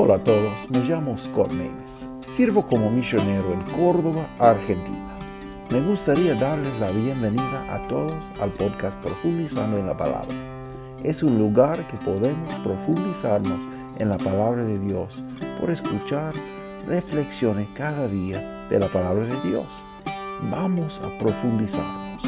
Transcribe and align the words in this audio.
Hola 0.00 0.14
a 0.14 0.22
todos, 0.22 0.70
me 0.70 0.78
llamo 0.84 1.18
Scott 1.18 1.50
Maines. 1.50 2.08
Sirvo 2.28 2.64
como 2.64 2.88
misionero 2.88 3.52
en 3.52 3.60
Córdoba, 3.62 4.32
Argentina. 4.38 5.18
Me 5.70 5.80
gustaría 5.80 6.36
darles 6.36 6.72
la 6.78 6.92
bienvenida 6.92 7.74
a 7.74 7.82
todos 7.88 8.30
al 8.40 8.52
podcast 8.52 8.96
Profundizando 9.02 9.76
en 9.76 9.88
la 9.88 9.96
Palabra. 9.96 10.36
Es 11.02 11.24
un 11.24 11.36
lugar 11.36 11.84
que 11.88 11.96
podemos 11.96 12.54
profundizarnos 12.60 13.68
en 13.98 14.08
la 14.08 14.18
palabra 14.18 14.62
de 14.62 14.78
Dios 14.78 15.24
por 15.58 15.68
escuchar 15.68 16.32
reflexiones 16.86 17.66
cada 17.74 18.06
día 18.06 18.68
de 18.70 18.78
la 18.78 18.88
palabra 18.92 19.26
de 19.26 19.50
Dios. 19.50 19.66
Vamos 20.48 21.00
a 21.00 21.18
profundizarnos. 21.18 22.24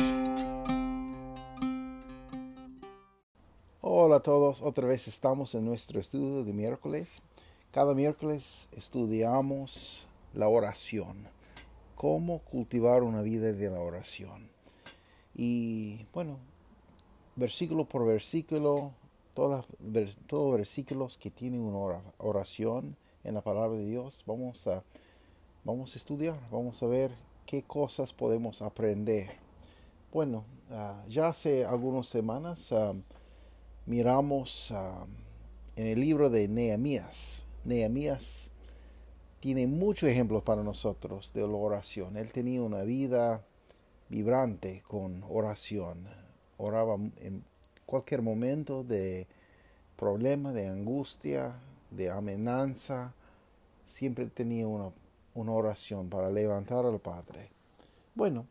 Hola 3.81 4.17
a 4.17 4.23
todos, 4.25 4.61
otra 4.61 4.89
vez 4.89 5.07
estamos 5.07 5.55
en 5.55 5.67
nuestro 5.67 6.01
estudio 6.01 6.43
de 6.43 6.53
miércoles 6.53 7.23
cada 7.73 7.95
miércoles 7.95 8.69
estudiamos 8.73 10.09
la 10.35 10.49
oración, 10.49 11.29
cómo 11.95 12.41
cultivar 12.41 13.03
una 13.05 13.23
vida 13.23 13.53
de 13.53 13.71
la 13.71 13.81
oración. 13.81 14.51
Y 15.37 16.07
bueno, 16.13 16.39
versículo 17.37 17.85
por 17.85 18.07
versículo, 18.07 18.93
todos 19.35 19.65
los 19.81 20.53
versículos 20.53 21.17
que 21.17 21.31
tienen 21.31 21.61
una 21.61 22.03
oración 22.19 22.97
en 23.23 23.35
la 23.35 23.41
palabra 23.41 23.79
de 23.79 23.87
Dios, 23.87 24.25
vamos 24.27 24.67
a, 24.67 24.83
vamos 25.65 25.95
a 25.95 25.99
estudiar, 25.99 26.39
vamos 26.51 26.83
a 26.83 26.87
ver 26.87 27.13
qué 27.47 27.63
cosas 27.63 28.13
podemos 28.13 28.63
aprender. 28.63 29.29
Bueno, 30.13 30.45
ah, 30.71 31.05
ya 31.09 31.29
hace 31.29 31.65
algunas 31.65 32.09
semanas 32.09 32.73
ah, 32.73 32.95
miramos 33.87 34.73
ah, 34.73 35.07
en 35.77 35.87
el 35.87 36.01
libro 36.01 36.31
de 36.31 36.49
Nehemías, 36.49 37.45
Nehemías 37.65 38.53
tiene 39.41 39.67
muchos 39.67 40.09
ejemplos 40.09 40.43
para 40.43 40.63
nosotros 40.63 41.33
de 41.33 41.41
la 41.41 41.55
oración. 41.55 42.17
Él 42.17 42.33
tenía 42.33 42.63
una 42.63 42.83
vida 42.83 43.45
vibrante 44.09 44.83
con 44.87 45.25
oración. 45.29 46.07
Oraba 46.59 46.97
en 47.17 47.45
cualquier 47.87 48.23
momento 48.23 48.85
de 48.85 49.27
problema, 49.97 50.53
de 50.53 50.69
angustia, 50.69 51.55
de 51.91 52.11
amenaza. 52.11 53.15
Siempre 53.87 54.27
tenía 54.27 54.67
una, 54.67 54.93
una 55.35 55.53
oración 55.53 56.11
para 56.11 56.31
levantar 56.31 56.85
al 56.85 57.01
Padre. 57.01 57.51
Bueno, 58.15 58.47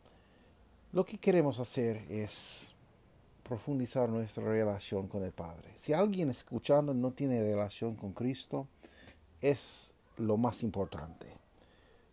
lo 0.91 1.05
que 1.05 1.19
queremos 1.19 1.59
hacer 1.59 1.97
es 2.09 2.73
profundizar 3.43 4.09
nuestra 4.09 4.43
relación 4.43 5.07
con 5.07 5.23
el 5.23 5.31
Padre. 5.31 5.71
Si 5.75 5.93
alguien 5.93 6.29
escuchando 6.29 6.93
no 6.93 7.11
tiene 7.11 7.43
relación 7.43 7.95
con 7.95 8.13
Cristo, 8.13 8.67
es 9.41 9.91
lo 10.17 10.37
más 10.37 10.63
importante. 10.63 11.27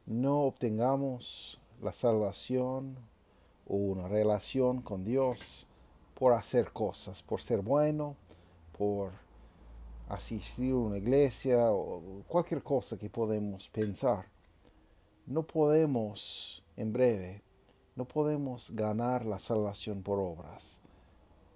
No 0.07 0.43
obtengamos 0.43 1.61
la 1.83 1.93
salvación 1.93 2.97
o 3.67 3.77
una 3.77 4.09
relación 4.09 4.81
con 4.83 5.05
Dios 5.05 5.67
por 6.15 6.33
hacer 6.33 6.73
cosas, 6.73 7.23
por 7.23 7.43
ser 7.43 7.61
bueno, 7.61 8.17
por 8.79 9.13
asistir 10.09 10.73
a 10.73 10.77
una 10.77 10.99
iglesia 10.99 11.73
o 11.73 12.23
cualquier 12.29 12.63
cosa 12.63 12.97
que 12.97 13.11
podemos 13.11 13.69
pensar. 13.69 14.27
No 15.27 15.43
podemos, 15.43 16.63
en 16.77 16.93
breve, 16.93 17.43
no 17.97 18.07
podemos 18.07 18.71
ganar 18.71 19.27
la 19.27 19.39
salvación 19.39 20.03
por 20.03 20.21
obras. 20.21 20.81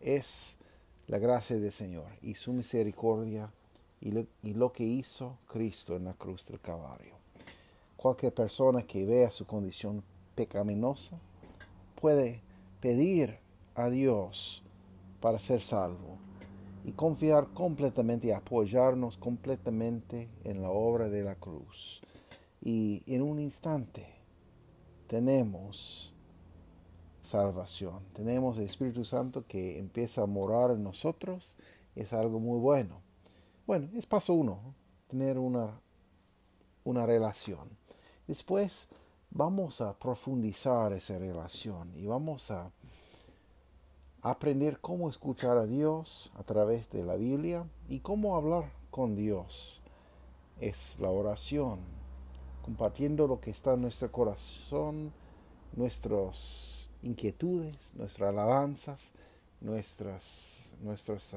Es 0.01 0.59
la 1.07 1.19
gracia 1.19 1.59
del 1.59 1.71
Señor 1.71 2.09
y 2.23 2.35
su 2.35 2.53
misericordia 2.53 3.53
y 4.01 4.55
lo, 4.55 4.73
que 4.73 4.85
hizo 4.85 5.39
Cristo 5.47 5.95
en 5.97 6.05
la 6.05 6.15
cruz 6.15 6.47
del 6.47 6.61
Calvario. 6.61 7.15
Cualquier 7.97 8.33
persona 8.33 8.83
que 8.83 9.05
vea 9.05 9.31
su 9.31 9.47
condición 9.47 10.03
pecaminosa 10.35 11.19
puede 12.01 12.41
pedir 12.81 13.39
a 13.75 13.91
Dios 13.91 14.63
para 15.21 15.39
ser 15.39 15.61
salvo 15.61 16.19
y 16.85 16.93
confiar 16.93 17.49
completamente 17.49 18.29
y 18.29 18.31
apoyarnos 18.31 19.19
completamente 19.19 20.31
en 20.45 20.63
la 20.63 20.71
obra 20.71 21.11
de 21.11 21.23
la 21.23 21.35
cruz. 21.35 22.01
Y 22.63 23.03
en 23.07 23.21
un 23.21 23.39
instante 23.39 24.07
tenemos 25.07 26.15
salvación, 27.21 28.01
tenemos 28.15 28.57
el 28.57 28.65
Espíritu 28.65 29.05
Santo 29.05 29.45
que 29.47 29.79
empieza 29.79 30.23
a 30.23 30.27
morar 30.27 30.71
en 30.71 30.83
nosotros, 30.83 31.59
es 31.95 32.15
algo 32.15 32.41
muy 32.41 32.59
bueno. 32.59 33.10
Bueno, 33.67 33.89
es 33.97 34.07
paso 34.07 34.35
uno, 34.35 34.75
tener 35.07 35.39
una, 35.39 35.81
una 36.85 37.07
relación. 37.07 37.69
Después 38.27 38.89
vamos 39.31 39.81
a 39.81 39.99
profundizar 39.99 40.93
esa 40.93 41.19
relación 41.19 41.93
y 41.97 42.07
vamos 42.07 42.51
a 42.51 42.71
aprender 44.23 44.81
cómo 44.81 45.09
escuchar 45.09 45.57
a 45.57 45.67
Dios 45.67 46.33
a 46.35 46.43
través 46.43 46.91
de 46.91 47.05
la 47.05 47.17
Biblia 47.17 47.67
y 47.89 48.01
cómo 48.01 48.37
hablar 48.37 48.73
con 48.91 49.15
Dios. 49.15 49.83
Es 50.61 50.97
la 50.99 51.09
oración, 51.09 51.81
compartiendo 52.63 53.27
lo 53.27 53.41
que 53.41 53.51
está 53.51 53.75
en 53.75 53.83
nuestro 53.83 54.13
corazón, 54.13 55.13
nuestras 55.75 56.89
inquietudes, 57.03 57.95
nuestras 57.95 58.29
alabanzas, 58.29 59.13
nuestras, 59.61 60.73
nuestras 60.83 61.35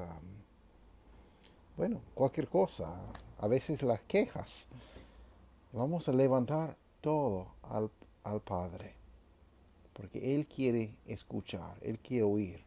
bueno, 1.76 2.00
cualquier 2.14 2.48
cosa, 2.48 2.94
a 3.38 3.48
veces 3.48 3.82
las 3.82 4.00
quejas. 4.02 4.66
Vamos 5.72 6.08
a 6.08 6.12
levantar 6.12 6.76
todo 7.00 7.48
al, 7.62 7.90
al 8.22 8.40
Padre, 8.40 8.94
porque 9.92 10.34
Él 10.34 10.46
quiere 10.46 10.94
escuchar, 11.06 11.76
Él 11.82 11.98
quiere 11.98 12.22
oír. 12.22 12.62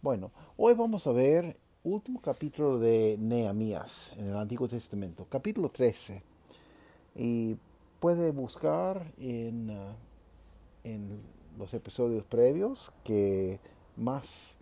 Bueno, 0.00 0.30
hoy 0.56 0.74
vamos 0.74 1.06
a 1.06 1.12
ver 1.12 1.58
último 1.84 2.20
capítulo 2.20 2.78
de 2.78 3.16
Nehemías 3.18 4.14
en 4.16 4.28
el 4.28 4.36
Antiguo 4.36 4.68
Testamento, 4.68 5.26
capítulo 5.28 5.68
13. 5.68 6.22
Y 7.14 7.56
puede 8.00 8.30
buscar 8.30 9.12
en, 9.18 9.70
uh, 9.70 9.94
en 10.84 11.20
los 11.58 11.74
episodios 11.74 12.24
previos 12.24 12.92
que 13.04 13.60
más 13.96 14.56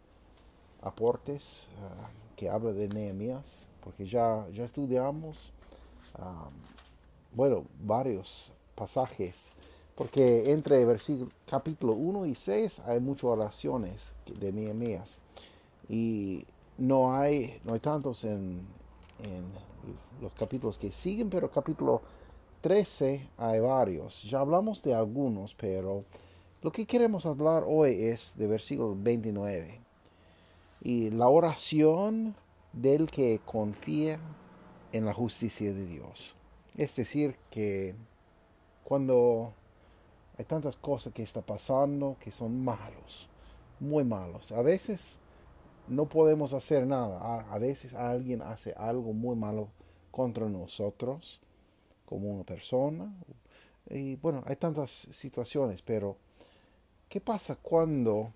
aportes 0.82 1.68
uh, 1.80 2.25
que 2.36 2.50
habla 2.50 2.72
de 2.72 2.88
Nehemías, 2.88 3.66
porque 3.82 4.06
ya, 4.06 4.46
ya 4.52 4.64
estudiamos, 4.64 5.52
bueno, 7.34 7.64
varios 7.82 8.52
pasajes, 8.74 9.54
porque 9.94 10.52
entre 10.52 10.84
versículo, 10.84 11.30
capítulo 11.46 11.94
1 11.94 12.26
y 12.26 12.34
6 12.34 12.80
hay 12.86 13.00
muchas 13.00 13.24
oraciones 13.24 14.12
de 14.38 14.52
Nehemías, 14.52 15.22
y 15.88 16.44
no 16.78 17.14
hay, 17.14 17.58
no 17.64 17.74
hay 17.74 17.80
tantos 17.80 18.24
en, 18.24 18.60
en 19.22 19.44
los 20.20 20.32
capítulos 20.32 20.78
que 20.78 20.92
siguen, 20.92 21.30
pero 21.30 21.50
capítulo 21.50 22.02
13 22.60 23.28
hay 23.38 23.60
varios. 23.60 24.24
Ya 24.24 24.40
hablamos 24.40 24.82
de 24.82 24.94
algunos, 24.94 25.54
pero 25.54 26.04
lo 26.62 26.72
que 26.72 26.86
queremos 26.86 27.24
hablar 27.24 27.64
hoy 27.66 28.02
es 28.02 28.34
de 28.36 28.46
versículo 28.46 28.96
29 28.98 29.85
y 30.86 31.10
la 31.10 31.28
oración 31.28 32.36
del 32.72 33.10
que 33.10 33.40
confía 33.44 34.20
en 34.92 35.04
la 35.04 35.12
justicia 35.12 35.72
de 35.74 35.84
Dios. 35.84 36.36
Es 36.76 36.94
decir, 36.94 37.36
que 37.50 37.96
cuando 38.84 39.52
hay 40.38 40.44
tantas 40.44 40.76
cosas 40.76 41.12
que 41.12 41.24
está 41.24 41.42
pasando 41.42 42.16
que 42.20 42.30
son 42.30 42.62
malos, 42.62 43.28
muy 43.80 44.04
malos, 44.04 44.52
a 44.52 44.62
veces 44.62 45.18
no 45.88 46.08
podemos 46.08 46.52
hacer 46.52 46.86
nada. 46.86 47.40
A 47.52 47.58
veces 47.58 47.92
alguien 47.92 48.40
hace 48.40 48.72
algo 48.76 49.12
muy 49.12 49.34
malo 49.34 49.70
contra 50.12 50.48
nosotros, 50.48 51.40
como 52.04 52.32
una 52.32 52.44
persona. 52.44 53.12
Y 53.90 54.14
bueno, 54.14 54.44
hay 54.46 54.54
tantas 54.54 54.92
situaciones, 54.92 55.82
pero 55.82 56.16
¿qué 57.08 57.20
pasa 57.20 57.56
cuando 57.56 58.32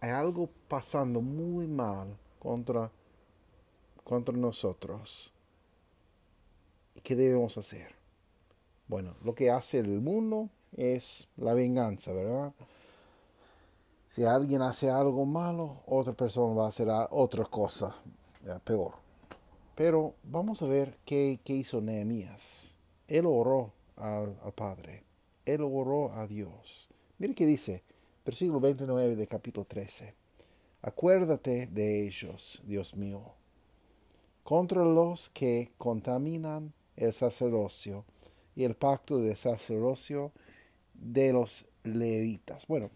hay 0.00 0.10
algo 0.10 0.48
pasando 0.68 1.20
muy 1.20 1.66
mal 1.66 2.16
contra, 2.38 2.90
contra 4.02 4.34
nosotros. 4.36 5.32
¿Y 6.94 7.00
qué 7.00 7.14
debemos 7.14 7.56
hacer? 7.58 7.94
Bueno, 8.88 9.14
lo 9.22 9.34
que 9.34 9.50
hace 9.50 9.78
el 9.78 10.00
mundo 10.00 10.48
es 10.76 11.28
la 11.36 11.54
venganza, 11.54 12.12
¿verdad? 12.12 12.52
Si 14.08 14.24
alguien 14.24 14.62
hace 14.62 14.90
algo 14.90 15.24
malo, 15.24 15.82
otra 15.86 16.12
persona 16.14 16.54
va 16.54 16.64
a 16.64 16.68
hacer 16.68 16.88
otra 17.10 17.44
cosa 17.44 17.94
peor. 18.64 18.94
Pero 19.76 20.14
vamos 20.24 20.62
a 20.62 20.66
ver 20.66 20.98
qué, 21.04 21.38
hizo 21.46 21.80
Nehemías. 21.80 22.74
Él 23.06 23.26
oró 23.26 23.72
al, 23.96 24.36
al 24.42 24.52
Padre. 24.52 25.04
Él 25.44 25.62
oró 25.62 26.12
a 26.12 26.26
Dios. 26.26 26.88
Mire 27.18 27.34
qué 27.34 27.46
dice 27.46 27.84
versículo 28.24 28.60
29 28.60 29.16
de 29.16 29.26
capítulo 29.26 29.66
13. 29.66 30.14
Acuérdate 30.82 31.66
de 31.66 32.06
ellos, 32.06 32.60
Dios 32.64 32.94
mío, 32.94 33.22
contra 34.44 34.84
los 34.84 35.28
que 35.30 35.70
contaminan 35.78 36.72
el 36.96 37.12
sacerdocio 37.12 38.04
y 38.54 38.64
el 38.64 38.74
pacto 38.74 39.18
de 39.18 39.36
sacerdocio 39.36 40.32
de 40.94 41.32
los 41.32 41.66
levitas. 41.84 42.66
Bueno, 42.66 42.90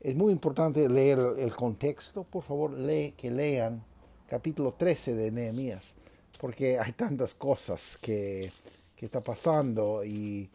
es 0.00 0.14
muy 0.14 0.32
importante 0.32 0.88
leer 0.88 1.18
el 1.38 1.54
contexto. 1.54 2.24
Por 2.24 2.42
favor, 2.42 2.76
que 3.16 3.30
lean 3.30 3.84
capítulo 4.28 4.74
13 4.74 5.14
de 5.14 5.30
Nehemías, 5.30 5.94
porque 6.40 6.78
hay 6.78 6.92
tantas 6.92 7.34
cosas 7.34 7.96
que, 7.96 8.52
que 8.96 9.06
está 9.06 9.22
pasando 9.22 10.04
y 10.04 10.50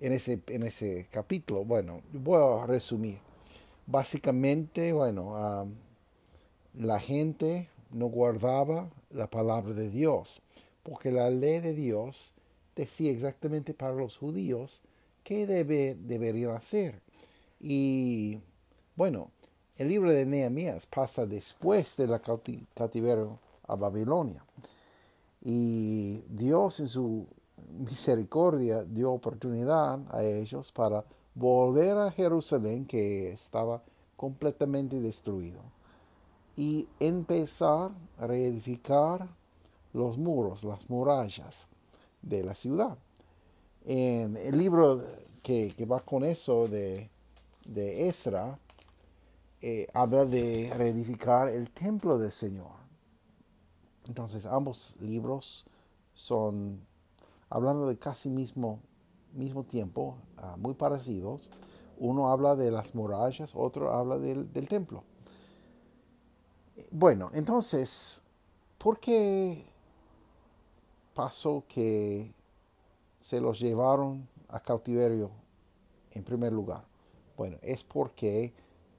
en 0.00 0.12
ese, 0.12 0.40
en 0.48 0.64
ese 0.64 1.06
capítulo, 1.10 1.64
bueno, 1.64 2.02
voy 2.12 2.60
a 2.60 2.66
resumir. 2.66 3.31
Básicamente, 3.92 4.94
bueno, 4.94 5.68
la 6.72 6.98
gente 6.98 7.68
no 7.90 8.06
guardaba 8.06 8.88
la 9.10 9.28
palabra 9.28 9.74
de 9.74 9.90
Dios, 9.90 10.40
porque 10.82 11.12
la 11.12 11.28
ley 11.28 11.60
de 11.60 11.74
Dios 11.74 12.32
decía 12.74 13.12
exactamente 13.12 13.74
para 13.74 13.92
los 13.92 14.16
judíos 14.16 14.80
qué 15.22 15.46
debe, 15.46 15.94
deberían 15.94 16.52
hacer. 16.52 17.02
Y 17.60 18.40
bueno, 18.96 19.30
el 19.76 19.88
libro 19.88 20.10
de 20.10 20.24
Nehemías 20.24 20.86
pasa 20.86 21.26
después 21.26 21.94
de 21.98 22.06
la 22.06 22.18
cautiverio 22.18 23.40
a 23.68 23.76
Babilonia. 23.76 24.42
Y 25.42 26.22
Dios 26.30 26.80
en 26.80 26.88
su 26.88 27.26
misericordia 27.78 28.84
dio 28.84 29.12
oportunidad 29.12 30.00
a 30.08 30.24
ellos 30.24 30.72
para 30.72 31.04
volver 31.34 31.98
a 31.98 32.10
Jerusalén 32.10 32.86
que 32.86 33.32
estaba 33.32 33.82
completamente 34.16 35.00
destruido 35.00 35.62
y 36.56 36.88
empezar 37.00 37.90
a 38.18 38.26
reedificar 38.26 39.28
los 39.92 40.18
muros, 40.18 40.64
las 40.64 40.88
murallas 40.88 41.68
de 42.20 42.44
la 42.44 42.54
ciudad. 42.54 42.98
En 43.84 44.36
el 44.36 44.56
libro 44.56 45.02
que, 45.42 45.74
va 45.90 46.00
con 46.00 46.24
eso 46.24 46.68
de, 46.68 47.10
de 47.66 48.08
Esra, 48.08 48.58
eh, 49.60 49.86
habla 49.94 50.24
de 50.24 50.72
reedificar 50.76 51.48
el 51.48 51.70
templo 51.70 52.18
del 52.18 52.32
Señor. 52.32 52.72
Entonces 54.06 54.46
ambos 54.46 54.94
libros 55.00 55.64
son 56.14 56.84
hablando 57.48 57.86
de 57.86 57.98
casi 57.98 58.28
mismo, 58.28 58.80
mismo 59.34 59.64
tiempo, 59.64 60.16
ah, 60.38 60.56
muy 60.58 60.74
parecidos. 60.74 61.50
Uno 61.98 62.28
habla 62.28 62.56
de 62.56 62.70
las 62.70 62.94
murallas, 62.94 63.52
otro 63.54 63.92
habla 63.94 64.18
del, 64.18 64.68
templo. 64.68 65.04
Bueno, 66.90 67.30
entonces, 67.34 68.22
¿por 68.78 68.98
qué 68.98 69.64
pasó 71.14 71.64
que 71.68 72.34
se 73.20 73.40
los 73.40 73.60
llevaron 73.60 74.28
a 74.48 74.60
cautiverio 74.60 75.30
en 76.10 76.24
primer 76.24 76.52
lugar? 76.52 76.84
Bueno, 77.36 77.58
es 77.62 77.84
porque 77.84 78.52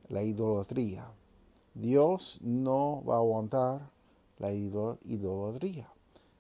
la 0.07 0.23
idolatría. 0.23 1.05
Dios 1.73 2.39
no 2.41 3.03
va 3.03 3.15
a 3.15 3.17
aguantar 3.17 3.89
la 4.37 4.51
idolatría. 4.53 5.89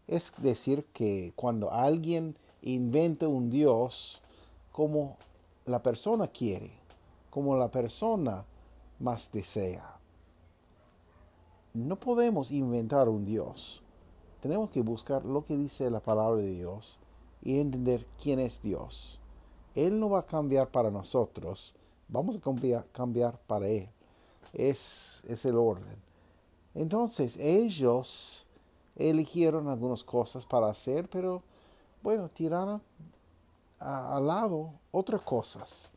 Es 0.07 0.33
decir, 0.37 0.85
que 0.93 1.33
cuando 1.35 1.71
alguien 1.71 2.35
inventa 2.63 3.27
un 3.27 3.49
Dios 3.49 4.21
como 4.71 5.17
la 5.65 5.83
persona 5.83 6.27
quiere, 6.27 6.71
como 7.29 7.55
la 7.55 7.69
persona 7.69 8.45
más 8.99 9.31
desea. 9.31 9.97
No 11.73 11.99
podemos 11.99 12.51
inventar 12.51 13.09
un 13.09 13.25
Dios. 13.25 13.81
Tenemos 14.41 14.69
que 14.69 14.81
buscar 14.81 15.25
lo 15.25 15.45
que 15.45 15.57
dice 15.57 15.89
la 15.89 15.99
palabra 15.99 16.41
de 16.41 16.53
Dios 16.53 16.99
y 17.41 17.59
entender 17.59 18.05
quién 18.21 18.39
es 18.39 18.61
Dios. 18.61 19.19
Él 19.75 19.99
no 19.99 20.09
va 20.09 20.19
a 20.19 20.25
cambiar 20.25 20.69
para 20.69 20.91
nosotros, 20.91 21.75
vamos 22.07 22.37
a 22.37 22.41
cambiar, 22.41 22.85
cambiar 22.91 23.39
para 23.47 23.67
Él. 23.67 23.89
Es, 24.53 25.23
es 25.27 25.45
el 25.45 25.57
orden. 25.57 26.01
Entonces 26.75 27.37
ellos 27.37 28.47
eligieron 28.95 29.67
algunas 29.67 30.03
cosas 30.03 30.45
para 30.45 30.67
hacer, 30.67 31.09
pero 31.09 31.41
bueno, 32.03 32.29
tiraron 32.29 32.81
al 33.79 34.27
lado 34.27 34.73
otras 34.91 35.21
cosas. 35.21 35.91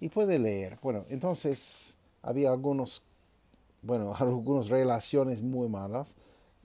Y 0.00 0.08
puede 0.08 0.38
leer. 0.38 0.78
Bueno, 0.82 1.04
entonces 1.08 1.96
había 2.22 2.50
algunos, 2.50 3.02
bueno, 3.82 4.14
algunas 4.18 4.68
relaciones 4.68 5.42
muy 5.42 5.68
malas 5.68 6.14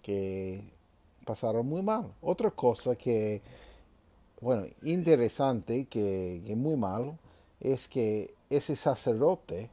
que 0.01 0.63
pasaron 1.25 1.67
muy 1.67 1.81
mal. 1.81 2.13
Otra 2.21 2.51
cosa 2.51 2.95
que, 2.95 3.41
bueno, 4.41 4.65
interesante, 4.83 5.85
que, 5.85 6.53
muy 6.55 6.75
malo, 6.75 7.17
es 7.59 7.87
que 7.87 8.33
ese 8.49 8.75
sacerdote 8.75 9.69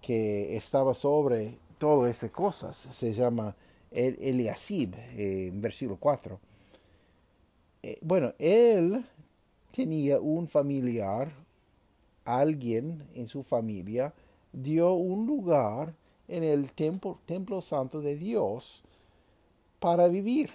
que 0.00 0.56
estaba 0.56 0.94
sobre 0.94 1.58
todas 1.78 2.10
esas 2.10 2.30
cosas 2.30 2.76
se 2.76 3.12
llama 3.12 3.54
el, 3.90 4.16
Eliasib, 4.20 4.94
eh, 4.94 5.48
en 5.48 5.60
versículo 5.60 5.98
4. 6.00 6.47
Eh, 7.82 7.98
bueno, 8.02 8.34
él 8.38 9.04
tenía 9.72 10.20
un 10.20 10.48
familiar, 10.48 11.32
alguien 12.24 13.06
en 13.14 13.26
su 13.26 13.42
familia 13.42 14.12
dio 14.52 14.94
un 14.94 15.26
lugar 15.26 15.94
en 16.26 16.42
el 16.42 16.72
templo, 16.72 17.18
templo 17.26 17.60
santo 17.60 18.00
de 18.00 18.16
Dios 18.16 18.82
para 19.78 20.08
vivir, 20.08 20.50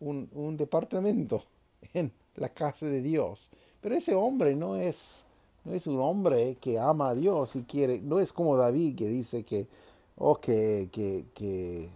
un, 0.00 0.28
un 0.32 0.56
departamento 0.56 1.44
en 1.94 2.12
la 2.36 2.48
casa 2.48 2.86
de 2.86 3.02
Dios. 3.02 3.50
Pero 3.80 3.94
ese 3.94 4.14
hombre 4.14 4.54
no 4.54 4.76
es, 4.76 5.26
no 5.64 5.72
es 5.72 5.86
un 5.86 5.98
hombre 6.00 6.56
que 6.60 6.78
ama 6.78 7.10
a 7.10 7.14
Dios 7.14 7.56
y 7.56 7.62
quiere, 7.62 8.00
no 8.00 8.20
es 8.20 8.32
como 8.32 8.56
David 8.56 8.96
que 8.96 9.08
dice 9.08 9.44
que, 9.44 9.66
oh, 10.16 10.36
que, 10.36 10.88
que, 10.92 11.26
que 11.34 11.88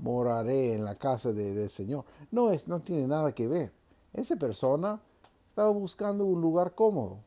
moraré 0.00 0.74
en 0.74 0.84
la 0.84 0.96
casa 0.96 1.32
del 1.32 1.70
Señor. 1.70 2.04
No, 2.30 2.50
es, 2.50 2.68
no 2.68 2.80
tiene 2.80 3.06
nada 3.06 3.32
que 3.32 3.46
ver. 3.46 3.77
Esa 4.12 4.36
persona 4.36 5.00
estaba 5.48 5.70
buscando 5.70 6.24
un 6.24 6.40
lugar 6.40 6.74
cómodo. 6.74 7.18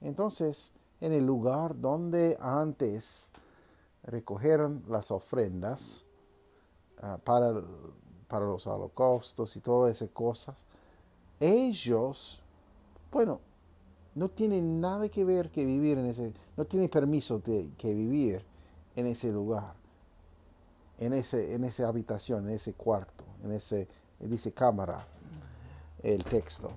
Entonces, 0.00 0.72
en 1.00 1.12
el 1.12 1.26
lugar 1.26 1.80
donde 1.80 2.36
antes 2.40 3.32
recogieron 4.04 4.82
las 4.88 5.10
ofrendas 5.10 6.04
ah, 7.00 7.18
para, 7.22 7.62
para 8.28 8.46
los 8.46 8.66
holocaustos 8.66 9.56
y 9.56 9.60
todas 9.60 9.96
esas 9.96 10.10
cosas, 10.10 10.64
ellos, 11.40 12.40
bueno, 13.10 13.40
no 14.14 14.28
tienen 14.28 14.80
nada 14.80 15.08
que 15.08 15.24
ver 15.24 15.50
que 15.50 15.64
vivir 15.64 15.98
en 15.98 16.06
ese, 16.06 16.34
no 16.56 16.64
tienen 16.64 16.88
permiso 16.88 17.38
de 17.38 17.70
que 17.78 17.94
vivir 17.94 18.44
en 18.94 19.06
ese 19.06 19.32
lugar 19.32 19.82
en, 21.04 21.12
ese, 21.14 21.54
en 21.54 21.64
esa 21.64 21.88
habitación, 21.88 22.48
en 22.48 22.54
ese 22.54 22.74
cuarto, 22.74 23.24
en 23.42 23.52
ese, 23.52 23.88
dice 24.20 24.52
cámara, 24.52 25.06
el 26.02 26.24
texto. 26.24 26.70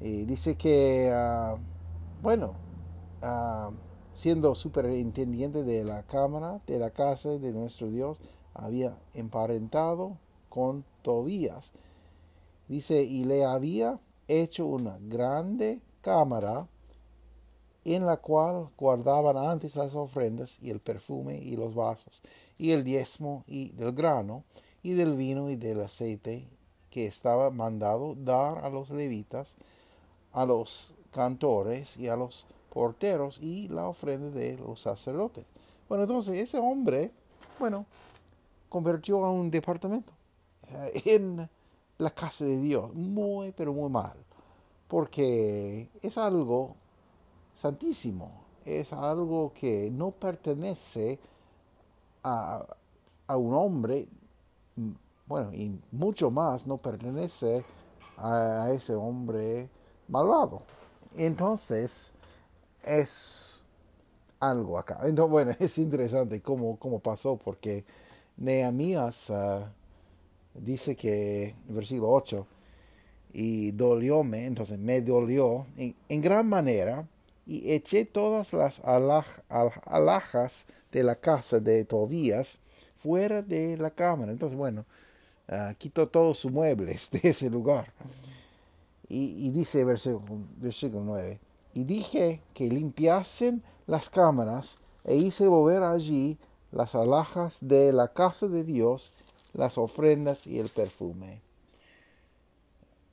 Dice 0.00 0.56
que, 0.56 1.10
ah, 1.12 1.56
bueno, 2.22 2.54
uh, 3.22 3.72
siendo 4.14 4.54
superintendiente 4.54 5.64
de 5.64 5.84
la 5.84 6.04
cámara, 6.04 6.60
de 6.66 6.78
la 6.78 6.90
casa 6.90 7.30
de 7.30 7.52
nuestro 7.52 7.88
Dios, 7.88 8.20
había 8.54 8.96
emparentado 9.14 10.16
con 10.48 10.84
Tobías. 11.02 11.72
Dice, 12.68 13.02
y 13.02 13.24
le 13.24 13.44
había 13.44 13.98
hecho 14.28 14.66
una 14.66 14.98
grande 15.00 15.80
cámara 16.00 16.68
en 17.84 18.06
la 18.06 18.18
cual 18.18 18.68
guardaban 18.76 19.36
antes 19.36 19.76
las 19.76 19.94
ofrendas 19.94 20.58
y 20.60 20.70
el 20.70 20.80
perfume 20.80 21.38
y 21.38 21.56
los 21.56 21.74
vasos 21.74 22.22
y 22.58 22.72
el 22.72 22.84
diezmo 22.84 23.44
y 23.46 23.70
del 23.70 23.92
grano 23.92 24.44
y 24.82 24.92
del 24.92 25.16
vino 25.16 25.50
y 25.50 25.56
del 25.56 25.80
aceite 25.80 26.46
que 26.98 27.06
estaba 27.06 27.48
mandado 27.50 28.16
dar 28.16 28.58
a 28.64 28.68
los 28.68 28.90
levitas, 28.90 29.54
a 30.32 30.44
los 30.44 30.92
cantores 31.12 31.96
y 31.96 32.08
a 32.08 32.16
los 32.16 32.44
porteros 32.70 33.38
y 33.40 33.68
la 33.68 33.86
ofrenda 33.86 34.30
de 34.30 34.58
los 34.58 34.80
sacerdotes. 34.80 35.44
Bueno, 35.88 36.02
entonces 36.02 36.34
ese 36.34 36.58
hombre, 36.58 37.12
bueno, 37.60 37.86
convirtió 38.68 39.24
a 39.24 39.30
un 39.30 39.48
departamento 39.48 40.12
eh, 40.72 41.02
en 41.04 41.48
la 41.98 42.10
casa 42.10 42.44
de 42.44 42.58
Dios, 42.58 42.92
muy, 42.94 43.52
pero 43.52 43.72
muy 43.72 43.88
mal, 43.88 44.16
porque 44.88 45.88
es 46.02 46.18
algo 46.18 46.74
santísimo, 47.54 48.42
es 48.64 48.92
algo 48.92 49.52
que 49.54 49.88
no 49.92 50.10
pertenece 50.10 51.20
a, 52.24 52.66
un 53.28 53.54
hombre, 53.54 54.08
bueno, 55.28 55.52
y 55.52 55.78
mucho 55.92 56.30
más 56.30 56.66
no 56.66 56.78
pertenece 56.78 57.64
a, 58.16 58.70
ese 58.72 58.94
hombre 58.94 59.68
malvado. 60.08 60.62
Entonces, 61.16 62.12
es 62.82 63.62
algo 64.40 64.78
acá. 64.78 65.00
Entonces, 65.02 65.30
bueno, 65.30 65.52
es 65.58 65.78
interesante 65.78 66.40
cómo, 66.40 66.78
cómo 66.78 66.98
pasó, 66.98 67.36
porque 67.36 67.84
Nehemías, 68.38 69.30
ah, 69.30 69.70
dice 70.54 70.96
que, 70.96 71.54
versículo 71.68 72.10
8, 72.10 72.46
y 73.32 73.72
dolióme, 73.72 74.46
entonces 74.46 74.78
me 74.78 75.02
dolió 75.02 75.66
en, 75.76 76.22
gran 76.22 76.48
manera, 76.48 77.06
y 77.46 77.72
eché 77.72 78.04
todas 78.04 78.52
las 78.52 78.80
alhajas 78.84 80.66
de 80.90 81.02
la 81.02 81.16
casa 81.16 81.60
de 81.60 81.84
Tobías 81.84 82.58
fuera 82.96 83.42
de 83.42 83.76
la 83.78 83.90
cámara. 83.90 84.32
Entonces, 84.32 84.56
bueno, 84.56 84.84
uh, 85.48 85.74
quitó 85.76 86.08
todos 86.08 86.38
sus 86.38 86.52
muebles 86.52 87.10
de 87.10 87.20
ese 87.22 87.50
lugar. 87.50 87.92
Y, 89.10 89.50
dice 89.52 89.84
versículo, 89.84 90.22
versículo 90.58 91.02
9, 91.02 91.40
y 91.72 91.84
dije 91.84 92.42
que 92.52 92.68
limpiasen 92.68 93.62
las 93.86 94.10
cámaras 94.10 94.80
e 95.04 95.16
hice 95.16 95.46
volver 95.46 95.82
allí 95.82 96.36
las 96.72 96.94
alhajas 96.94 97.58
de 97.62 97.92
la 97.92 98.12
casa 98.12 98.48
de 98.48 98.64
Dios, 98.64 99.14
las 99.54 99.78
ofrendas 99.78 100.46
y 100.46 100.58
el 100.58 100.68
perfume. 100.68 101.40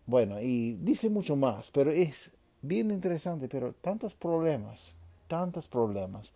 Bueno, 0.06 0.42
y 0.42 0.74
dice 0.82 1.10
mucho 1.10 1.38
más, 1.38 1.72
pero 1.72 1.92
es 1.92 2.32
bien 2.62 2.92
interesante, 2.92 3.48
pero 3.48 3.74
tantos 3.74 4.13
problemas, 4.13 4.96
tantos 5.27 5.68
problemas. 5.68 6.34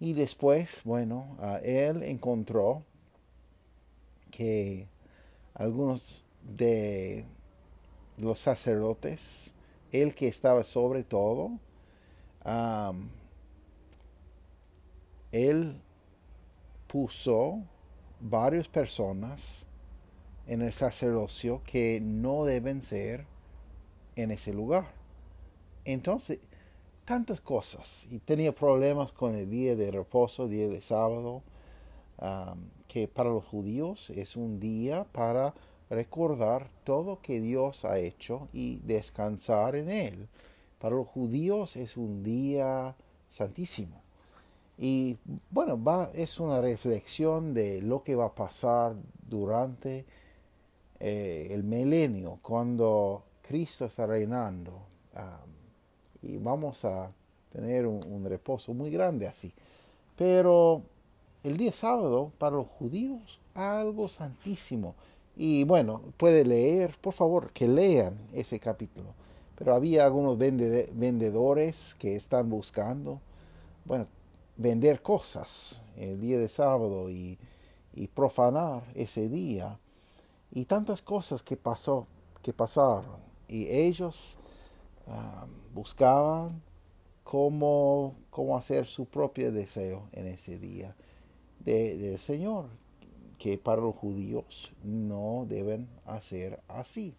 Y 0.00 0.14
después, 0.14 0.82
bueno, 0.84 1.36
él 1.62 2.02
encontró 2.02 2.82
que 4.30 4.88
algunos 5.56 6.22
de 6.42 7.24
los 8.18 8.38
sacerdotes, 8.38 9.54
el 9.90 10.14
que 10.14 10.28
estaba 10.28 10.62
sobre 10.62 11.02
todo, 11.02 11.58
él 15.32 15.80
puso 16.86 17.62
varias 18.20 18.68
personas 18.68 19.66
en 20.46 20.62
el 20.62 20.72
sacerdocio 20.72 21.62
que 21.64 22.00
no 22.00 22.44
deben 22.44 22.82
ser 22.82 23.26
en 24.14 24.30
ese 24.30 24.54
lugar. 24.54 24.86
Entonces, 25.84 26.38
tantas 27.04 27.40
cosas. 27.40 28.06
Y 28.10 28.18
tenía 28.18 28.54
problemas 28.54 29.12
con 29.12 29.34
el 29.34 29.50
día 29.50 29.74
de 29.74 29.90
reposo, 29.90 30.48
día 30.48 30.68
de 30.68 30.80
sábado, 30.80 31.42
que 32.88 33.08
para 33.08 33.30
los 33.30 33.44
judíos 33.44 34.10
es 34.10 34.36
un 34.36 34.58
día 34.58 35.04
para 35.12 35.54
recordar 35.90 36.68
todo 36.84 37.20
que 37.20 37.40
Dios 37.40 37.84
ha 37.84 37.98
hecho 37.98 38.48
y 38.52 38.80
descansar 38.80 39.76
en 39.76 39.90
él. 39.90 40.28
Para 40.78 40.96
los 40.96 41.06
judíos 41.06 41.76
es 41.76 41.96
un 41.96 42.22
día 42.22 42.96
santísimo. 43.28 44.02
Y 44.78 45.16
bueno, 45.50 45.82
va, 45.82 46.10
es 46.14 46.38
una 46.38 46.60
reflexión 46.60 47.54
de 47.54 47.80
lo 47.80 48.02
que 48.02 48.14
va 48.14 48.26
a 48.26 48.34
pasar 48.34 48.94
durante 49.26 50.04
eh, 51.00 51.48
el 51.50 51.64
milenio, 51.64 52.38
cuando 52.42 53.24
Cristo 53.42 53.86
está 53.86 54.06
reinando. 54.06 54.86
y 56.22 56.36
vamos 56.38 56.84
a 56.84 57.08
tener 57.50 57.86
un, 57.86 58.24
reposo 58.24 58.74
muy 58.74 58.90
grande 58.90 59.26
así. 59.26 59.52
Pero 60.16 60.82
el 61.46 61.56
día 61.56 61.70
sábado, 61.70 62.32
para 62.38 62.56
los 62.56 62.66
judíos, 62.66 63.38
algo 63.54 64.08
santísimo. 64.08 64.96
Y 65.36 65.62
bueno, 65.62 66.02
puede 66.16 66.44
leer, 66.44 66.98
por 67.00 67.14
favor, 67.14 67.52
que 67.52 67.68
lean 67.68 68.18
ese 68.32 68.58
capítulo. 68.58 69.14
Pero 69.54 69.72
había 69.72 70.04
algunos 70.04 70.36
vendedores 70.38 71.94
que 72.00 72.16
están 72.16 72.50
buscando, 72.50 73.20
bueno, 73.84 74.08
vender 74.56 75.02
cosas 75.02 75.82
el 75.96 76.20
día 76.20 76.38
de 76.38 76.48
sábado 76.48 77.10
y, 77.10 77.38
profanar 78.14 78.82
ese 78.94 79.26
día 79.26 79.78
y 80.52 80.66
tantas 80.66 81.00
cosas 81.00 81.42
que 81.42 81.56
pasó 81.56 82.06
que 82.42 82.52
pasaron 82.52 83.16
y 83.48 83.68
ellos 83.68 84.36
ah, 85.06 85.46
buscaban 85.72 86.60
cómo, 87.24 88.14
cómo, 88.28 88.54
hacer 88.54 88.86
su 88.86 89.06
propio 89.06 89.50
deseo 89.50 90.10
en 90.12 90.26
ese 90.26 90.58
día 90.58 90.94
del 91.66 92.18
Señor 92.18 92.66
que 93.38 93.58
para 93.58 93.82
los 93.82 93.94
judíos 93.94 94.72
no 94.82 95.44
deben 95.48 95.88
hacer 96.06 96.60
así 96.68 97.14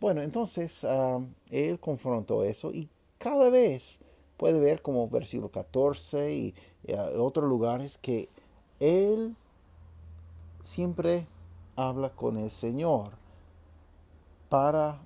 bueno 0.00 0.22
entonces 0.22 0.84
ah, 0.84 1.20
él 1.50 1.78
confrontó 1.78 2.44
eso 2.44 2.72
y 2.72 2.88
cada 3.18 3.50
vez 3.50 4.00
puede 4.38 4.60
ver 4.60 4.80
como 4.80 5.08
versículo 5.08 5.50
14 5.50 6.32
y, 6.32 6.54
otros 7.18 7.46
lugares 7.46 7.98
que 7.98 8.30
Él 8.80 9.36
siempre 10.62 11.26
habla 11.76 12.10
con 12.10 12.38
el 12.38 12.50
Señor 12.50 13.10
para 14.48 14.98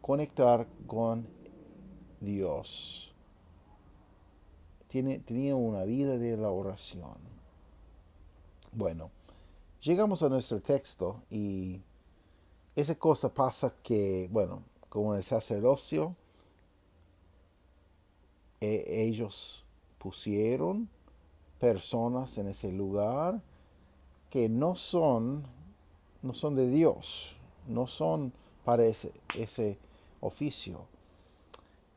conectar 0.00 0.66
con 0.86 1.26
Dios. 2.20 3.11
Tiene, 4.92 5.20
tenía 5.20 5.56
una 5.56 5.84
vida 5.84 6.18
de 6.18 6.36
la 6.36 6.50
oración. 6.50 7.16
Bueno, 8.72 9.10
llegamos 9.80 10.22
a 10.22 10.28
nuestro 10.28 10.60
texto 10.60 11.22
y 11.30 11.80
esa 12.76 12.94
cosa 12.96 13.32
pasa 13.32 13.72
que, 13.82 14.28
bueno, 14.30 14.62
como 14.90 15.14
el 15.14 15.24
sacerdocio, 15.24 16.14
e, 18.60 18.84
ellos 19.06 19.64
pusieron 19.96 20.90
personas 21.58 22.36
en 22.36 22.48
ese 22.48 22.70
lugar 22.70 23.40
que 24.28 24.50
no 24.50 24.76
son, 24.76 25.42
no 26.20 26.34
son 26.34 26.54
de 26.54 26.68
Dios, 26.68 27.38
no 27.66 27.86
son 27.86 28.34
para 28.62 28.84
ese, 28.84 29.10
ese 29.38 29.78
oficio. 30.20 30.91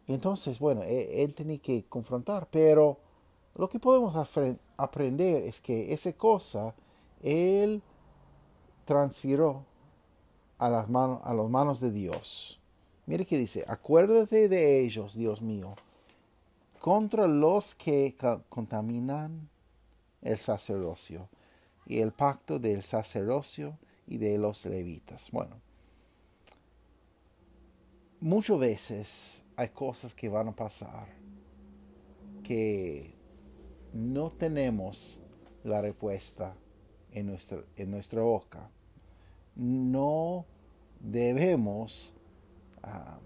Entonces, 0.07 0.59
bueno, 0.59 0.83
e, 0.83 1.23
él, 1.23 1.33
tenía 1.33 1.57
que 1.57 1.85
confrontar, 1.85 2.47
pero 2.51 2.97
lo 3.55 3.69
que 3.69 3.79
podemos 3.79 4.15
aprender 4.77 5.43
es 5.43 5.61
que 5.61 5.93
esa 5.93 6.13
cosa 6.13 6.75
él 7.23 7.81
transfirió 8.85 9.65
a 10.57 10.69
las, 10.69 10.89
manos, 10.89 11.21
a 11.23 11.33
las 11.33 11.49
manos 11.49 11.79
de 11.79 11.91
Dios. 11.91 12.59
Mire 13.07 13.25
que 13.25 13.37
dice, 13.37 13.63
acuérdate 13.67 14.47
de 14.47 14.81
ellos, 14.81 15.15
Dios 15.15 15.41
mío, 15.41 15.73
contra 16.79 17.27
los 17.27 17.75
que 17.75 18.15
contaminan 18.49 19.49
el 20.21 20.37
sacerdocio 20.37 21.29
y 21.85 21.99
el 21.99 22.11
pacto 22.11 22.59
del 22.59 22.83
sacerdocio 22.83 23.77
y 24.07 24.17
de 24.17 24.37
los 24.37 24.65
levitas. 24.65 25.29
Bueno, 25.31 25.55
muchas 28.19 28.59
veces 28.59 29.44
hay 29.55 29.69
cosas 29.69 30.13
que 30.13 30.29
van 30.29 30.49
a 30.49 30.55
pasar 30.55 31.07
que 32.43 33.15
no 33.93 34.31
tenemos 34.31 35.19
la 35.63 35.81
respuesta 35.81 36.55
en 37.11 37.27
nuestra, 37.27 37.63
en 37.75 37.89
nuestra 37.89 38.21
boca. 38.21 38.69
No 39.55 40.45
debemos 40.99 42.13
ah, 42.83 43.19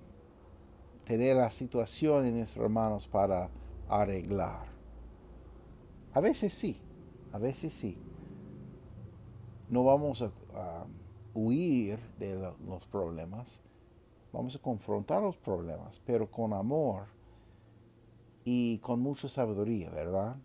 tener 1.04 1.36
la 1.36 1.50
situación 1.50 2.28
en 2.28 2.38
nuestras 2.38 2.70
manos 2.70 3.08
para 3.08 3.50
arreglar. 3.90 4.68
A 6.14 6.22
veces 6.22 6.54
sí, 6.54 6.82
a 7.34 7.40
veces 7.40 7.74
sí. 7.74 7.98
No 9.70 9.84
vamos 9.84 10.22
a, 10.22 10.32
huir 11.34 12.00
de 12.18 12.36
los 12.66 12.86
problemas, 12.88 13.62
vamos 14.32 14.56
a 14.56 14.60
confrontar 14.60 15.22
los 15.22 15.38
problemas, 15.38 16.00
pero 16.06 16.30
con 16.30 16.54
amor 16.54 17.08
y 18.44 18.80
con 18.80 19.00
mucha 19.00 19.28
sabiduría, 19.28 19.90
¿verdad? 19.90 20.38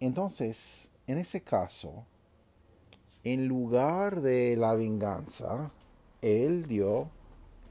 Entonces, 0.00 0.92
en 1.06 1.18
ese 1.18 1.42
caso, 1.42 2.04
en 3.22 3.48
lugar 3.48 4.20
de 4.20 4.56
la 4.56 4.74
venganza, 4.74 5.70
Él 6.20 6.66
dio 6.66 7.10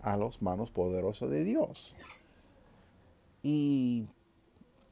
a 0.02 0.18
los 0.18 0.42
manos 0.42 0.72
poderosas 0.72 1.30
de 1.30 1.44
Dios. 1.44 1.92
Y 3.42 4.08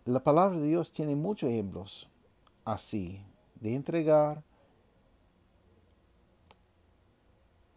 la 0.06 0.24
palabra 0.24 0.60
de 0.60 0.68
Dios 0.68 0.92
tiene 0.92 1.16
muchos 1.16 1.50
ejemplos 1.50 2.10
así, 2.66 3.26
de 3.60 3.76
entregar 3.76 4.44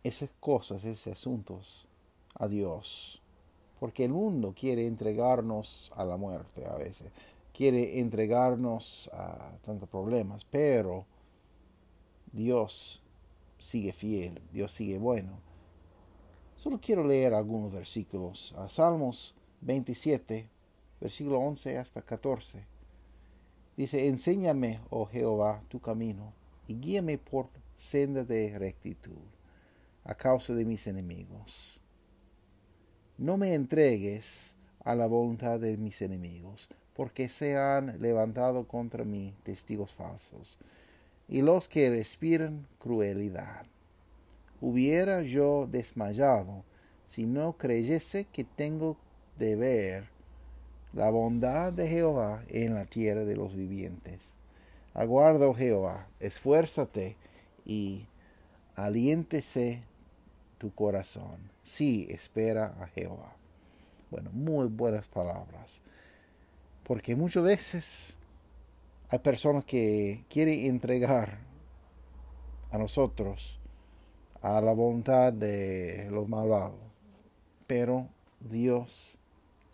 esas 0.05 0.31
cosas, 0.39 0.85
esos 0.85 1.15
asuntos 1.15 1.89
a 2.35 2.47
Dios. 2.47 3.21
Porque 3.81 4.05
el 4.05 4.13
mundo 4.13 4.55
quiere 4.57 4.87
entregarnos 4.87 5.93
a 5.97 6.05
la 6.05 6.17
muerte 6.17 6.65
a 6.67 6.77
veces, 6.77 7.11
quiere 7.53 7.99
entregarnos 7.99 9.11
a 9.13 9.59
tantos 9.65 9.89
problemas, 9.89 10.45
pero 10.45 11.05
Dios 12.33 13.03
sigue 13.59 13.93
fiel, 13.93 14.41
Dios 14.53 14.71
sigue 14.71 14.99
bueno 14.99 15.45
Solo 16.65 16.81
quiero 16.81 17.07
leer 17.07 17.35
algunos 17.35 17.71
versículos. 17.73 18.55
A 18.57 18.71
Salmos 18.71 19.35
27, 19.61 20.49
versículo 20.99 21.39
11 21.41 21.77
hasta 21.77 22.01
14. 22.01 22.65
Dice, 23.77 24.09
enséñame, 24.09 24.81
oh 24.89 25.05
Jehová, 25.05 25.63
tu 25.69 25.79
camino, 25.81 26.33
y 26.67 26.77
guíame 26.77 27.19
por 27.19 27.51
senda 27.75 28.25
de 28.25 28.59
rectitud 28.59 29.34
a 30.05 30.15
causa 30.15 30.55
de 30.55 30.65
mis 30.65 30.87
enemigos. 30.87 31.81
No 33.17 33.37
me 33.37 33.55
entregues 33.55 34.57
a 34.85 34.95
la 34.95 35.07
voluntad 35.07 35.61
de 35.61 35.77
mis 35.77 36.03
enemigos, 36.03 36.69
porque 36.95 37.29
se 37.29 37.57
han 37.57 38.01
levantado 38.01 38.69
contra 38.69 39.05
mí 39.05 39.35
testigos 39.43 39.93
falsos, 39.93 40.59
y 41.29 41.43
los 41.43 41.69
que 41.69 41.91
respiran 41.91 42.67
crueldad. 42.79 43.67
Hubiera 44.61 45.23
yo 45.23 45.67
desmayado 45.71 46.65
si 47.07 47.27
no 47.27 47.57
creyese 47.57 48.27
que 48.27 48.45
tengo 48.45 48.97
de 49.39 49.57
ver 49.57 50.09
la 50.93 51.11
bondad 51.11 51.73
de 51.73 51.89
Jehová 51.89 52.45
en 52.49 52.75
la 52.75 52.87
tierra 52.87 53.25
de 53.25 53.37
los 53.37 53.55
vivientes. 53.55 54.37
Aguardo 54.93 55.53
Jehová, 55.55 56.07
esfuérzate 56.21 57.17
y 57.65 58.07
aliéntese 58.77 59.83
tu 60.59 60.73
corazón. 60.75 61.51
Sí, 61.63 62.07
espera 62.11 62.75
a 62.81 62.87
Jehová. 62.89 63.37
Bueno, 64.11 64.31
muy 64.33 64.67
buenas 64.67 65.09
palabras. 65.09 65.81
Porque 66.83 67.17
muchas 67.17 67.45
veces 67.45 68.19
hay 69.09 69.19
personas 69.19 69.65
que 69.65 70.25
quieren 70.29 70.67
entregar 70.67 71.39
a 72.71 72.79
nosotros 72.79 73.59
a 74.43 74.61
la 74.61 74.73
voluntad 74.73 75.33
de 75.33 76.09
los 76.11 76.29
malvados. 76.29 76.81
Pero 77.67 78.09
Dios 78.41 79.19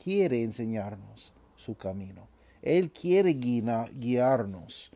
quiere 0.02 0.42
enseñarnos 0.42 1.32
su 1.56 1.76
camino. 1.76 2.28
Él 2.62 2.92
quiere 2.92 3.32
guiarnos 3.32 4.92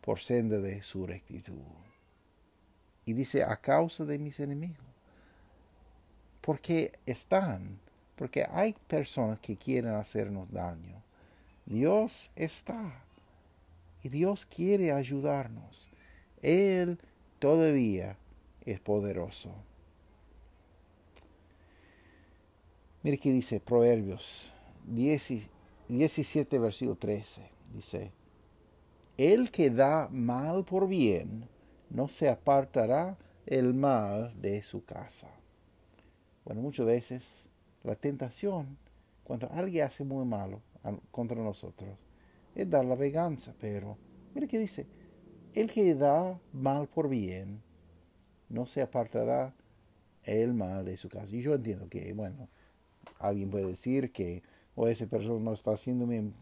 por 0.00 0.20
senda 0.20 0.58
de 0.58 0.82
su 0.82 1.06
rectitud. 1.06 1.56
Y 3.04 3.14
dice, 3.14 3.42
a 3.42 3.56
causa 3.56 4.04
de 4.04 4.18
mis 4.18 4.38
enemigos. 4.38 4.89
Porque 6.40 6.98
están, 7.06 7.78
porque 8.16 8.46
hay 8.50 8.74
personas 8.86 9.40
que 9.40 9.56
quieren 9.56 9.92
hacernos 9.92 10.50
daño. 10.50 11.02
Dios 11.66 12.30
está. 12.34 13.04
Y 14.02 14.08
Dios 14.08 14.46
quiere 14.46 14.92
ayudarnos. 14.92 15.90
Él 16.42 16.98
todavía 17.38 18.16
es 18.64 18.80
poderoso. 18.80 19.52
Mire 23.02 23.18
que 23.18 23.32
dice 23.32 23.60
Proverbios 23.60 24.54
17, 24.86 26.58
versículo 26.58 26.96
13. 26.96 27.42
Dice, 27.72 28.12
El 29.16 29.50
que 29.50 29.70
da 29.70 30.08
mal 30.10 30.64
por 30.64 30.88
bien, 30.88 31.48
no 31.88 32.08
se 32.08 32.28
apartará 32.28 33.16
el 33.46 33.74
mal 33.74 34.32
de 34.40 34.62
su 34.62 34.84
casa. 34.84 35.28
Bueno, 36.50 36.62
muchas 36.62 36.84
veces 36.84 37.48
la 37.84 37.94
tentación, 37.94 38.76
cuando 39.22 39.48
alguien 39.52 39.86
hace 39.86 40.02
muy 40.02 40.24
malo 40.24 40.60
contra 41.12 41.40
nosotros, 41.40 41.90
es 42.56 42.68
dar 42.68 42.84
la 42.84 42.96
venganza, 42.96 43.54
pero 43.60 43.96
mire 44.34 44.48
que 44.48 44.58
dice, 44.58 44.88
el 45.54 45.70
que 45.70 45.94
da 45.94 46.40
mal 46.52 46.88
por 46.88 47.08
bien, 47.08 47.62
no 48.48 48.66
se 48.66 48.82
apartará 48.82 49.54
el 50.24 50.52
mal 50.52 50.84
de 50.84 50.96
su 50.96 51.08
casa. 51.08 51.36
Y 51.36 51.40
yo 51.40 51.54
entiendo 51.54 51.88
que, 51.88 52.12
bueno, 52.14 52.48
alguien 53.20 53.48
puede 53.48 53.66
decir 53.66 54.10
que 54.10 54.42
o 54.74 54.88
esa 54.88 55.06
persona 55.06 55.38
no 55.38 55.52
está 55.52 55.70
haciéndome 55.70 56.32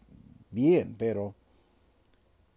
bien, 0.49 0.95
pero 0.97 1.35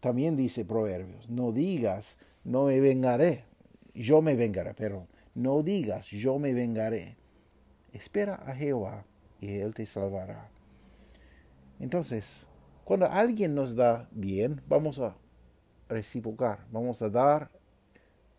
también 0.01 0.39
dice 0.39 0.65
Proverbios, 0.65 1.29
no 1.29 1.53
digas, 1.53 2.17
no 2.45 2.65
me 2.65 2.81
vengaré, 2.81 3.45
yo 3.93 4.23
me 4.23 4.37
vengaré, 4.37 4.73
pero 4.73 5.07
no 5.35 5.63
digas, 5.63 6.07
yo 6.07 6.39
me 6.39 6.55
vengaré. 6.55 7.21
Espera 7.93 8.35
a 8.35 8.55
Jehová 8.55 9.05
y 9.41 9.59
Él 9.59 9.75
te 9.75 9.87
salvará. 9.87 10.49
Entonces, 11.81 12.47
cuando 12.85 13.07
alguien 13.07 13.55
nos 13.55 13.75
da 13.75 14.09
bien, 14.13 14.63
vamos 14.69 14.99
a 14.99 15.17
reciprocar, 15.89 16.67
vamos 16.71 17.03
a 17.03 17.09
dar 17.09 17.51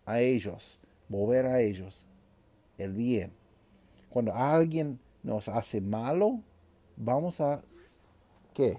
a 0.06 0.20
ellos 0.20 0.80
mover 1.14 1.46
a 1.46 1.62
ellos 1.62 2.08
el 2.78 2.94
bien. 2.94 3.32
Cuando 4.10 4.34
alguien 4.34 5.00
nos 5.22 5.48
hace 5.48 5.80
malo, 5.80 6.42
vamos 6.98 7.40
a, 7.40 7.62
¿qué? 8.54 8.78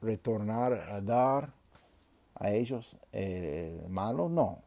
retornar 0.00 0.74
a 0.74 1.00
dar 1.00 1.52
a 2.34 2.50
ellos 2.50 2.96
el 3.12 3.88
malo, 3.88 4.28
no. 4.28 4.58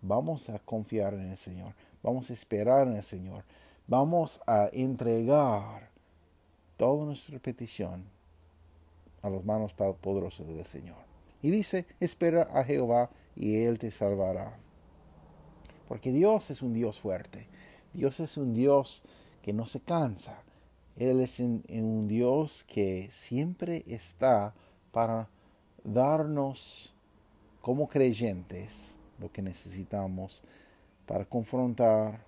Vamos 0.00 0.48
a 0.48 0.58
confiar 0.60 1.14
en 1.14 1.30
el 1.30 1.36
Señor. 1.36 1.74
Vamos 2.04 2.28
a 2.28 2.34
esperar 2.34 2.86
en 2.86 2.96
el 2.96 3.02
Señor. 3.02 3.44
Vamos 3.86 4.42
a 4.46 4.68
entregar 4.72 5.88
toda 6.76 7.06
nuestra 7.06 7.38
petición 7.38 8.04
a 9.22 9.30
los 9.30 9.42
manos 9.44 9.72
poderosas 9.72 10.46
del 10.46 10.66
Señor. 10.66 10.98
Y 11.40 11.50
dice, 11.50 11.86
espera 12.00 12.42
a 12.52 12.62
Jehová 12.62 13.08
y 13.34 13.56
Él 13.56 13.78
te 13.78 13.90
salvará. 13.90 14.58
Porque 15.88 16.12
Dios 16.12 16.50
es 16.50 16.60
un 16.60 16.74
Dios 16.74 17.00
fuerte. 17.00 17.48
Dios 17.94 18.20
es 18.20 18.36
un 18.36 18.52
Dios 18.52 19.02
que 19.40 19.54
no 19.54 19.64
se 19.64 19.80
cansa. 19.80 20.42
Él 20.96 21.20
es 21.20 21.40
un, 21.40 22.06
Dios 22.06 22.64
que 22.64 23.08
siempre 23.10 23.82
está 23.86 24.54
para 24.92 25.30
darnos 25.84 26.94
como 27.62 27.88
creyentes 27.88 28.98
lo 29.18 29.32
que 29.32 29.40
necesitamos 29.40 30.42
para 31.06 31.24
confrontar 31.24 32.24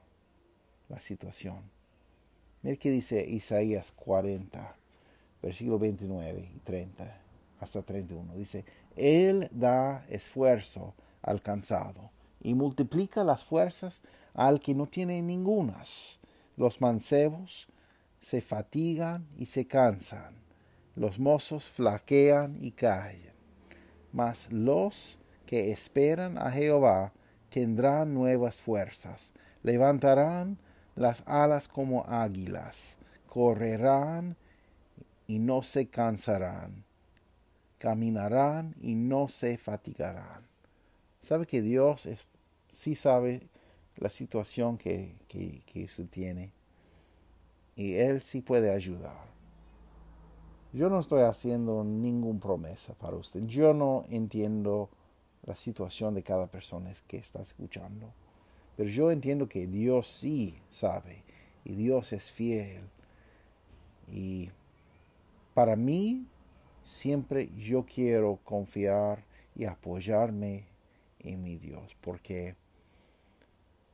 la 0.89 1.01
situación. 1.01 1.59
Mira 2.63 2.77
que 2.77 2.91
dice 2.91 3.25
Isaías 3.25 3.93
40, 3.93 4.77
versículo 5.43 5.79
29 5.79 6.51
y 6.55 6.59
30 6.61 7.21
hasta 7.61 7.83
31. 7.83 8.35
Dice, 8.35 8.65
Él 8.97 9.49
da 9.53 10.05
esfuerzo 10.09 10.95
al 11.23 11.43
cansado 11.43 12.11
y 12.43 12.55
multiplica 12.55 13.25
las 13.25 13.45
fuerzas 13.45 14.03
al 14.35 14.61
que 14.61 14.75
no 14.75 14.87
tiene 14.87 15.23
ningunas. 15.23 16.21
Los 16.57 16.81
mancebos 16.81 17.69
se 18.19 18.41
fatigan 18.41 19.27
y 19.37 19.47
se 19.47 19.67
cansan, 19.67 20.35
los 20.95 21.19
mozos 21.19 21.69
flaquean 21.71 22.59
y 22.61 22.73
caen. 22.73 23.33
Mas 24.13 24.51
los 24.51 25.19
que 25.45 25.71
esperan 25.71 26.39
a 26.39 26.51
Jehová 26.51 27.13
tendrán 27.57 28.13
nuevas 28.13 28.61
fuerzas, 28.61 29.33
levantarán 29.63 30.59
las 30.95 31.23
alas 31.27 31.69
como 31.69 32.05
águilas, 32.07 32.99
correrán 33.27 34.37
y 35.27 35.39
no 35.39 35.63
se 35.63 35.87
cansarán 35.87 36.87
caminarán 37.79 38.75
y 38.81 38.95
no 38.95 39.29
se 39.29 39.57
fatigarán. 39.59 40.47
Sabe 41.21 41.47
que 41.47 41.63
Dios 41.63 42.07
es, 42.07 42.27
sí 42.71 42.95
sabe 42.95 43.49
la 43.97 44.11
situación 44.11 44.77
que, 44.79 45.15
que, 45.29 45.85
usted 45.85 46.09
tiene 46.09 46.53
y 47.75 47.95
Él 47.95 48.23
sí 48.23 48.41
puede 48.41 48.75
ayudar. 48.75 49.27
Yo 50.73 50.91
no 50.91 50.99
estoy 50.99 51.23
haciendo 51.23 51.85
ninguna 51.85 52.41
promesa 52.41 52.95
para 52.95 53.17
usted. 53.17 53.45
Yo 53.47 53.73
no 53.73 54.05
entiendo 54.09 54.91
la 55.47 55.57
situación 55.57 56.15
de 56.15 56.23
cada 56.23 56.49
persona 56.49 56.93
que 57.07 57.17
está 57.17 57.41
escuchando. 57.41 58.13
Pero 58.77 58.91
yo 58.91 59.11
entiendo 59.11 59.49
que 59.49 59.67
Dios 59.67 60.07
sí 60.07 60.59
sabe 60.69 61.23
y 61.65 61.75
Dios 61.75 62.13
es 62.13 62.31
fiel. 62.31 62.83
Y 64.09 64.51
para 65.55 65.77
mí 65.77 66.27
siempre 66.85 67.51
yo 67.57 67.87
quiero 67.87 68.39
confiar 68.45 69.25
y 69.55 69.65
apoyarme 69.65 70.67
en 71.21 71.43
mi 71.43 71.57
Dios, 71.57 71.97
porque 72.01 72.55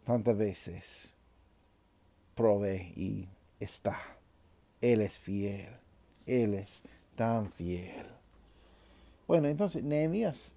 tantas 0.04 0.36
veces 0.36 1.14
probé 2.34 2.92
y 2.96 3.28
está. 3.60 3.98
Él 4.80 5.00
es 5.00 5.18
fiel. 5.18 5.68
Él 6.26 6.54
es 6.54 6.82
tan 7.14 7.50
fiel. 7.52 8.06
Bueno, 9.26 9.48
entonces 9.48 9.82
Nehemías 9.82 10.54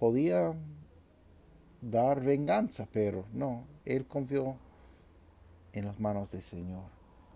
podía 0.00 0.54
dar 1.82 2.22
venganza, 2.22 2.88
pero 2.90 3.26
no, 3.34 3.66
él 3.84 4.06
confió 4.06 4.56
en 5.74 5.84
las 5.84 6.00
manos 6.00 6.32
del 6.32 6.42
Señor. 6.42 6.84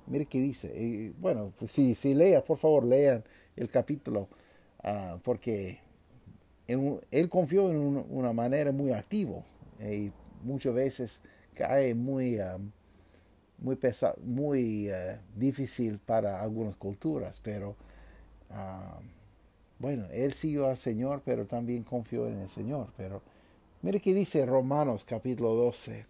Mire 0.07 0.25
qué 0.27 0.41
dice. 0.41 1.13
bueno, 1.21 1.53
pues 1.59 1.71
sí, 1.71 1.95
sí, 1.95 2.15
lea, 2.15 2.43
por 2.43 2.57
favor, 2.57 2.85
lean 2.85 3.23
el 3.55 3.69
capítulo, 3.69 4.29
ah, 4.83 5.19
porque 5.23 5.79
él 6.67 7.29
confió 7.29 7.71
en 7.71 7.77
una 8.09 8.33
manera 8.33 8.73
muy 8.73 8.93
activa 8.93 9.45
y 9.81 10.11
muchas 10.43 10.75
veces 10.75 11.21
cae 11.53 11.95
muy, 11.95 12.39
ah, 12.39 12.59
muy, 13.59 13.79
muy 14.25 14.91
ah, 14.91 15.21
difícil 15.37 15.99
para 15.99 16.41
algunas 16.41 16.77
culturas, 16.77 17.41
pero 17.41 17.77
bueno, 19.85 20.07
él 20.13 20.33
siguió 20.33 20.71
al 20.71 20.79
Señor, 20.79 21.21
pero 21.27 21.45
también 21.45 21.83
confió 21.85 22.27
en 22.27 22.39
el 22.39 22.49
Señor. 22.49 22.89
Pero 22.97 23.21
mire 23.83 24.01
que 24.01 24.15
dice 24.15 24.47
Romanos 24.47 25.05
capítulo 25.05 25.55
12. 25.55 26.07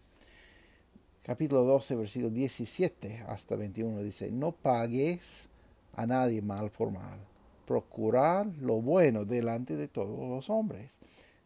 Capítulo 1.25 1.65
12, 1.65 1.97
versículo 1.97 2.31
17 2.31 3.25
hasta 3.27 3.57
21 3.57 4.05
dice, 4.05 4.31
no 4.31 4.53
pagues 4.53 5.49
a 5.95 6.07
nadie 6.07 6.41
mal 6.41 6.71
por 6.71 6.93
mal. 6.93 7.19
Procurad 7.67 8.47
lo 8.61 8.81
bueno 8.81 9.25
delante 9.25 9.75
de 9.75 9.89
todos 9.89 10.21
los 10.21 10.51
hombres. 10.51 11.01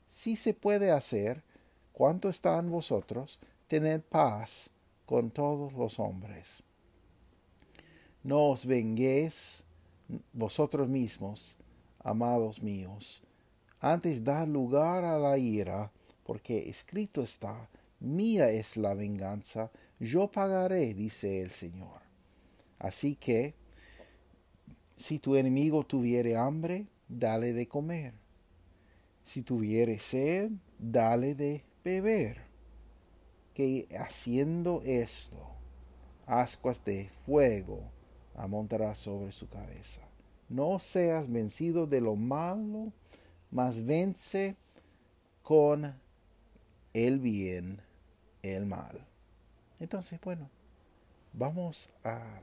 Si 0.07 0.37
se 0.37 0.53
puede 0.53 0.91
hacer, 0.91 1.43
cuanto 1.95 2.29
está 2.29 2.59
en 2.59 2.71
vosotros, 2.71 3.41
tened 3.69 4.03
paz 4.03 4.69
con 5.07 5.31
todos 5.31 5.73
los 5.73 5.99
hombres. 5.99 6.63
No 8.23 8.51
os 8.51 8.67
venguéis 8.67 9.65
vosotros 10.35 10.91
mismos, 10.91 11.57
amados 12.01 12.63
míos. 12.63 13.23
Antes 13.81 14.25
da 14.25 14.45
lugar 14.47 15.05
a 15.05 15.19
la 15.19 15.39
ira, 15.39 15.93
porque 16.25 16.69
escrito 16.69 17.23
está, 17.23 17.69
mía 18.01 18.51
es 18.51 18.77
la 18.77 18.95
venganza, 18.95 19.71
yo 20.01 20.31
pagaré, 20.31 20.95
dice 20.95 21.43
el 21.43 21.51
Señor. 21.51 22.01
Así 22.79 23.15
que, 23.15 23.55
si 24.97 25.19
tu 25.19 25.37
enemigo 25.37 25.85
tuviere 25.85 26.37
hambre, 26.37 26.87
dale 27.09 27.53
de 27.53 27.67
comer. 27.67 28.15
Si 29.23 29.43
tuviere 29.43 29.99
sed, 29.99 30.51
dale 30.79 31.35
de 31.35 31.65
beber. 31.85 32.43
Que 33.55 33.89
haciendo 33.99 34.83
esto, 34.85 35.51
ascuas 36.27 36.85
de 36.85 37.11
fuego 37.27 37.83
amontará 38.35 38.95
sobre 38.95 39.33
su 39.33 39.49
cabeza. 39.49 40.08
No 40.49 40.79
seas 40.79 41.31
vencido 41.31 41.87
de 41.87 42.01
lo 42.01 42.17
malo, 42.17 42.93
mas 43.51 43.85
vence 43.85 44.57
con 45.43 45.95
el 46.93 47.19
bien 47.19 47.81
el 48.43 48.67
mal. 48.67 49.07
Entonces, 49.81 50.21
bueno, 50.21 50.49
vamos 51.33 51.91
a 52.05 52.41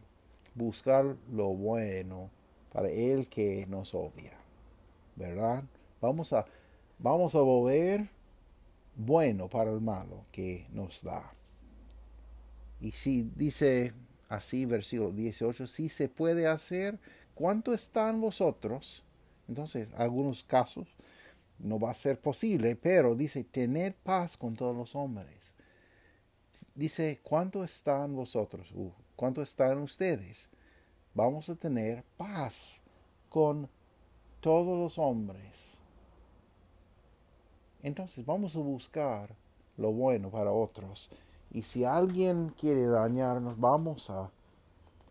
buscar 0.54 1.18
lo 1.32 1.48
bueno 1.50 2.30
para 2.72 2.90
el 2.90 3.28
que 3.28 3.66
nos 3.68 3.94
odia, 3.94 4.34
¿verdad? 5.16 5.64
Vamos 6.02 6.34
a, 6.34 6.46
vamos 7.00 7.36
a 7.36 7.42
volver 7.42 8.10
bueno 8.96 9.50
para 9.50 9.72
el 9.72 9.82
malo 9.82 10.26
que 10.32 10.68
nos 10.72 11.04
da. 11.04 11.34
Y 12.80 12.92
si 12.92 13.30
dice 13.36 13.94
así, 14.30 14.66
versículo 14.66 15.12
18, 15.12 15.68
si 15.68 15.90
se 15.90 16.10
puede 16.10 16.48
hacer, 16.48 17.00
¿cuánto 17.36 17.74
están 17.74 18.20
vosotros? 18.20 19.04
Entonces, 19.48 19.90
algunos 19.96 20.44
casos 20.44 20.88
no 21.60 21.80
va 21.80 21.92
a 21.92 21.94
ser 21.94 22.20
posible, 22.20 22.76
pero 22.76 23.16
dice, 23.16 23.44
tener 23.44 23.94
paz 23.96 24.36
con 24.36 24.56
todos 24.56 24.76
los 24.76 24.96
hombres. 24.96 25.54
Dice, 26.74 27.20
¿cuánto 27.22 27.64
están 27.64 28.16
vosotros? 28.16 28.72
Uh, 28.74 28.92
¿Cuánto 29.16 29.42
están 29.42 29.78
ustedes? 29.80 30.50
vamos 31.16 31.50
a 31.50 31.56
tener 31.56 32.04
paz 32.18 32.84
con 33.30 33.68
todos 34.42 34.78
los 34.78 35.00
hombres. 35.00 35.78
Entonces 37.82 38.24
vamos 38.26 38.56
a 38.56 38.60
buscar 38.60 39.34
lo 39.78 39.92
bueno 39.92 40.30
para 40.30 40.52
otros. 40.52 41.10
Y 41.52 41.64
si 41.64 41.86
alguien 41.86 42.50
quiere 42.50 42.86
dañarnos, 42.86 43.58
vamos 43.58 44.10
a 44.10 44.30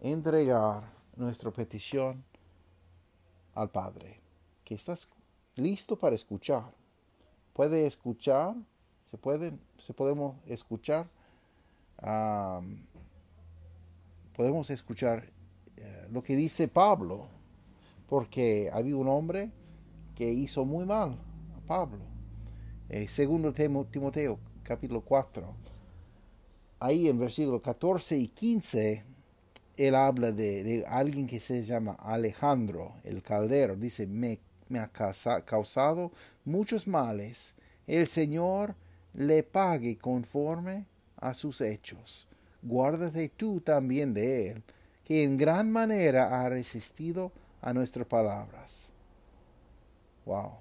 entregar 0.01 0.85
nuestra 1.17 1.51
petición 1.51 2.25
al 3.55 3.71
Padre, 3.71 4.21
que 4.65 4.75
estás 4.75 5.09
listo 5.57 5.97
para 5.97 6.15
escuchar. 6.15 6.73
Puede 7.53 7.87
escuchar, 7.87 8.57
se 9.05 9.17
puede, 9.17 9.53
se 9.79 9.95
podemos 9.95 10.37
escuchar, 10.47 11.09
podemos 14.37 14.71
escuchar 14.71 15.31
eh, 15.77 16.09
lo 16.11 16.23
que 16.23 16.35
dice 16.35 16.67
Pablo, 16.69 17.29
porque 18.09 18.71
había 18.73 18.97
un 18.97 19.09
hombre 19.09 19.51
que 20.15 20.31
hizo 20.31 20.65
muy 20.65 20.85
mal 20.85 21.17
a 21.57 21.61
Pablo. 21.67 22.05
Eh, 22.89 23.09
segundo 23.09 23.53
Timoteo, 23.53 24.39
capítulo 24.63 25.01
4. 25.01 25.55
Ahí 26.81 27.09
en 27.09 27.19
versículos 27.19 27.63
14 27.63 28.19
y 28.19 28.29
15, 28.29 29.05
él 29.77 29.95
habla 29.95 30.33
de, 30.33 30.85
alguien 30.87 31.27
que 31.27 31.41
se 31.41 31.65
llama 31.65 31.93
Alejandro, 31.93 32.95
el 33.05 33.23
caldero. 33.23 33.77
Dice, 33.77 34.07
me, 34.07 34.41
ha 34.79 34.91
causado 35.45 36.13
muchos 36.45 36.87
males. 36.87 37.55
El 37.87 38.07
Señor 38.07 38.75
le 39.13 39.43
pague 39.43 39.99
conforme 39.99 40.87
a 41.17 41.35
sus 41.35 41.61
hechos. 41.61 42.29
Guárdate 42.63 43.29
tú 43.29 43.61
también 43.61 44.15
de 44.15 44.51
él 44.51 44.63
que 45.05 45.23
en 45.23 45.37
gran 45.37 45.71
manera 45.71 46.43
ha 46.43 46.49
resistido 46.49 47.31
a 47.61 47.73
nuestras 47.73 48.07
palabras. 48.07 48.93
Wow. 50.25 50.53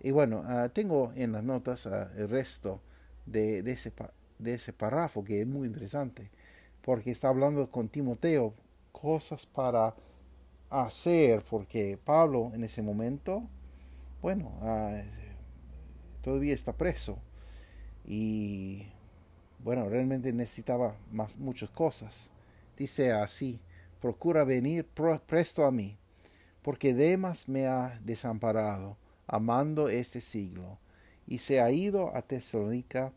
Y 0.00 0.10
bueno, 0.10 0.42
ah, 0.46 0.70
tengo 0.72 1.12
en 1.14 1.32
las 1.32 1.44
notas 1.44 1.86
ah, 1.86 2.10
el 2.16 2.28
resto 2.28 2.80
de, 3.26 3.58
ese, 3.58 3.92
de 4.38 4.54
ese 4.54 4.72
párrafo 4.72 5.22
que 5.22 5.42
es 5.42 5.46
muy 5.46 5.68
interesante, 5.68 6.30
porque 6.84 7.10
está 7.10 7.28
hablando 7.28 7.70
con 7.70 7.88
Timoteo 7.88 8.54
cosas 8.92 9.46
para 9.46 9.94
hacer, 10.70 11.42
porque 11.48 11.98
Pablo 12.02 12.50
en 12.54 12.64
ese 12.64 12.82
momento, 12.82 13.42
bueno, 14.20 14.52
ah, 14.60 15.02
todavía 16.22 16.54
está 16.54 16.72
preso 16.72 17.18
y 18.04 18.86
bueno, 19.62 19.88
realmente 19.88 20.32
necesitaba 20.32 20.96
más 21.10 21.38
muchas 21.38 21.70
cosas. 21.70 22.30
Dice 22.76 23.12
así, 23.12 23.60
procura 24.00 24.44
venir 24.44 24.86
presto 25.26 25.66
a 25.66 25.70
mí, 25.70 25.96
porque 26.62 26.94
Demas 26.94 27.48
me 27.48 27.66
ha 27.66 28.00
desamparado, 28.04 28.96
amando 29.26 29.88
este 29.88 30.20
siglo, 30.20 30.78
y 31.26 31.38
se 31.38 31.60
ha 31.60 31.70
ido 31.70 32.14
a 32.16 32.22
Tesalónica, 32.22 33.12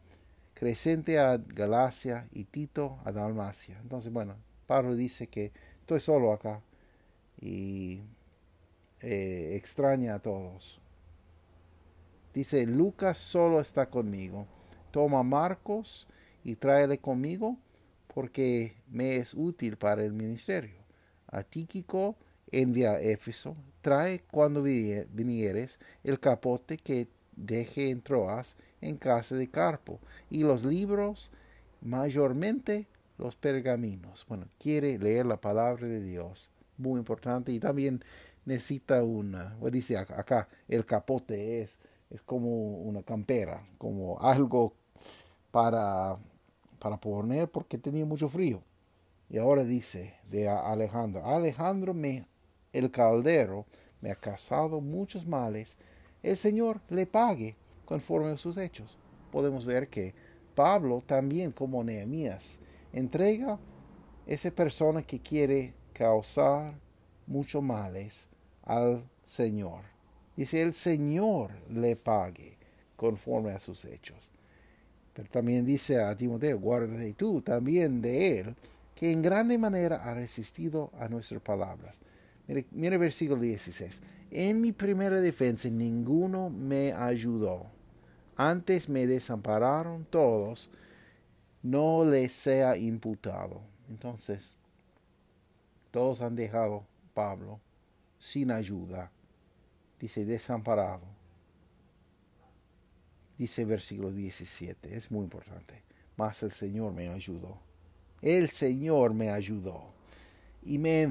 Crescente 0.56 1.20
a 1.20 1.38
Galacia 1.38 2.28
y 2.32 2.46
Tito 2.46 2.98
a 3.04 3.12
Dalmacia. 3.12 3.78
Entonces, 3.82 4.12
bueno, 4.12 4.38
Pablo 4.66 4.96
dice 4.96 5.28
que 5.28 5.52
estoy 5.80 6.00
solo 6.00 6.32
acá 6.32 6.62
y 7.40 8.02
eh, 9.02 9.52
extraña 9.56 10.16
a 10.16 10.20
todos. 10.20 10.82
Dice, 12.34 12.66
Lucas 12.66 13.18
solo 13.18 13.60
está 13.60 13.90
conmigo. 13.90 14.48
Toma 14.92 15.24
Marcos 15.24 16.08
y 16.44 16.56
tráele 16.56 17.00
conmigo 17.00 17.58
porque 18.14 18.78
me 18.90 19.18
es 19.18 19.34
útil 19.34 19.76
para 19.76 20.04
el 20.06 20.14
ministerio. 20.14 20.80
A 21.28 21.44
Tíquico 21.44 22.16
envía 22.50 22.92
a 22.92 23.02
Éfeso, 23.02 23.58
trae 23.82 24.22
cuando 24.32 24.64
vinieres 24.64 25.80
el 26.04 26.20
capote 26.22 26.78
que 26.78 27.10
deje 27.36 27.90
en 27.90 28.02
Troas 28.02 28.56
en 28.88 28.98
casa 28.98 29.36
de 29.36 29.50
Carpo, 29.50 30.00
y 30.30 30.40
los 30.40 30.64
libros, 30.64 31.32
mayormente 31.82 32.88
los 33.18 33.36
pergaminos. 33.36 34.26
Bueno, 34.28 34.48
quiere 34.60 34.98
leer 34.98 35.26
la 35.26 35.38
palabra 35.38 35.88
de 35.88 36.02
Dios, 36.02 36.52
muy 36.78 37.00
importante, 37.00 37.52
y 37.52 37.60
también 37.60 38.04
necesita 38.46 39.04
una, 39.04 39.56
dice 39.72 39.98
acá, 39.98 40.48
el 40.68 40.86
capote 40.86 41.62
es, 41.62 41.80
es 42.10 42.22
como 42.22 42.78
una 42.78 43.02
campera, 43.04 43.66
como 43.78 44.20
algo 44.20 44.74
para 45.52 46.18
para 46.86 46.98
poner 46.98 47.50
porque 47.50 47.80
tenía 47.80 48.06
mucho 48.06 48.30
frío. 48.30 48.62
Y 49.28 49.40
ahora 49.40 49.64
dice 49.64 50.14
de 50.30 50.48
Alejandro, 50.48 51.26
Alejandro 51.26 51.96
me, 51.96 52.28
el 52.74 52.92
caldero 52.92 53.66
me 54.02 54.12
ha 54.12 54.16
causado 54.16 54.82
muchos 54.82 55.26
males, 55.26 55.80
el 56.22 56.38
Señor 56.38 56.82
le 56.90 57.08
pague 57.08 57.56
conforme 57.86 58.32
a 58.32 58.38
sus 58.38 58.58
hechos. 58.58 58.98
Podemos 59.32 59.66
ver 59.66 59.88
que 59.88 60.14
Pablo 60.56 61.02
también 61.06 61.52
como 61.52 61.84
Nehemías 61.84 62.60
entrega 62.94 63.60
esa 64.26 64.52
persona 64.52 65.04
que 65.04 65.20
quiere 65.20 65.74
causar 65.94 66.74
muchos 67.28 67.62
males 67.62 68.28
al 68.64 69.04
Señor. 69.24 69.82
Dice 70.36 70.62
el 70.62 70.74
Señor 70.74 71.52
le 71.70 71.96
pague 71.96 72.58
conforme 72.96 73.52
a 73.52 73.60
sus 73.60 73.86
hechos. 73.86 74.32
Pero 75.14 75.30
también 75.30 75.66
dice 75.66 76.02
a 76.02 76.16
Timoteo, 76.16 76.60
guárdate 76.60 77.14
tú 77.14 77.42
también 77.42 78.02
de 78.02 78.40
él, 78.40 78.56
que 78.96 79.12
en 79.12 79.22
grande 79.22 79.58
manera 79.58 79.98
ha 80.04 80.14
resistido 80.14 80.92
a 81.00 81.08
nuestras 81.08 81.42
palabras. 81.42 82.00
Mire, 82.48 82.66
mire 82.72 82.98
versículo 82.98 83.42
16. 83.42 84.02
En 84.32 84.60
mi 84.60 84.72
primera 84.72 85.20
defensa 85.22 85.70
ninguno 85.70 86.50
me 86.50 86.94
ayudó. 86.94 87.75
Antes 88.38 88.90
me 88.90 89.08
desampararon 89.08 90.04
todos, 90.06 90.70
no 91.64 92.04
les 92.04 92.34
sea 92.34 92.76
imputado. 92.76 93.62
Entonces, 93.90 94.56
todos 95.92 96.22
han 96.22 96.36
dejado 96.36 96.86
Pablo 97.14 97.62
sin 98.20 98.52
ayuda. 98.52 99.12
dice 100.00 100.26
desamparado. 100.26 101.06
Dice 103.38 103.64
versículo 103.64 104.12
17, 104.12 104.96
es 104.96 105.10
muy 105.10 105.24
importante. 105.24 105.82
Mas 106.18 106.44
el 106.44 106.52
Señor 106.52 106.94
me 106.94 107.08
ayudó. 107.08 107.58
El 108.22 108.50
Señor 108.50 109.14
me 109.14 109.30
ayudó 109.30 109.94
y 110.62 110.78
me 110.78 111.10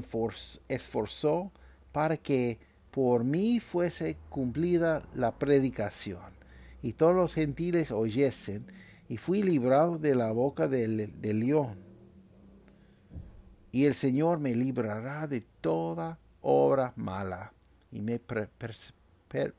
esforzó 0.67 1.51
para 1.91 2.17
que 2.17 2.59
por 2.91 3.23
mí 3.23 3.59
fuese 3.59 4.17
cumplida 4.29 5.03
la 5.13 5.37
predicación 5.37 6.34
y 6.85 6.93
todos 6.93 7.15
los 7.15 7.33
gentiles 7.33 7.91
oyesen 7.91 8.67
y 9.09 9.17
fui 9.17 9.41
librado 9.41 9.97
de 9.97 10.13
la 10.13 10.31
boca 10.31 10.67
del, 10.67 11.11
león. 11.19 11.79
Y 13.71 13.85
el 13.85 13.95
Señor 13.95 14.37
me 14.37 14.55
librará 14.55 15.25
de 15.25 15.41
toda 15.61 16.19
obra 16.41 16.93
mala 16.95 17.51
y 17.91 18.01
me 18.01 18.21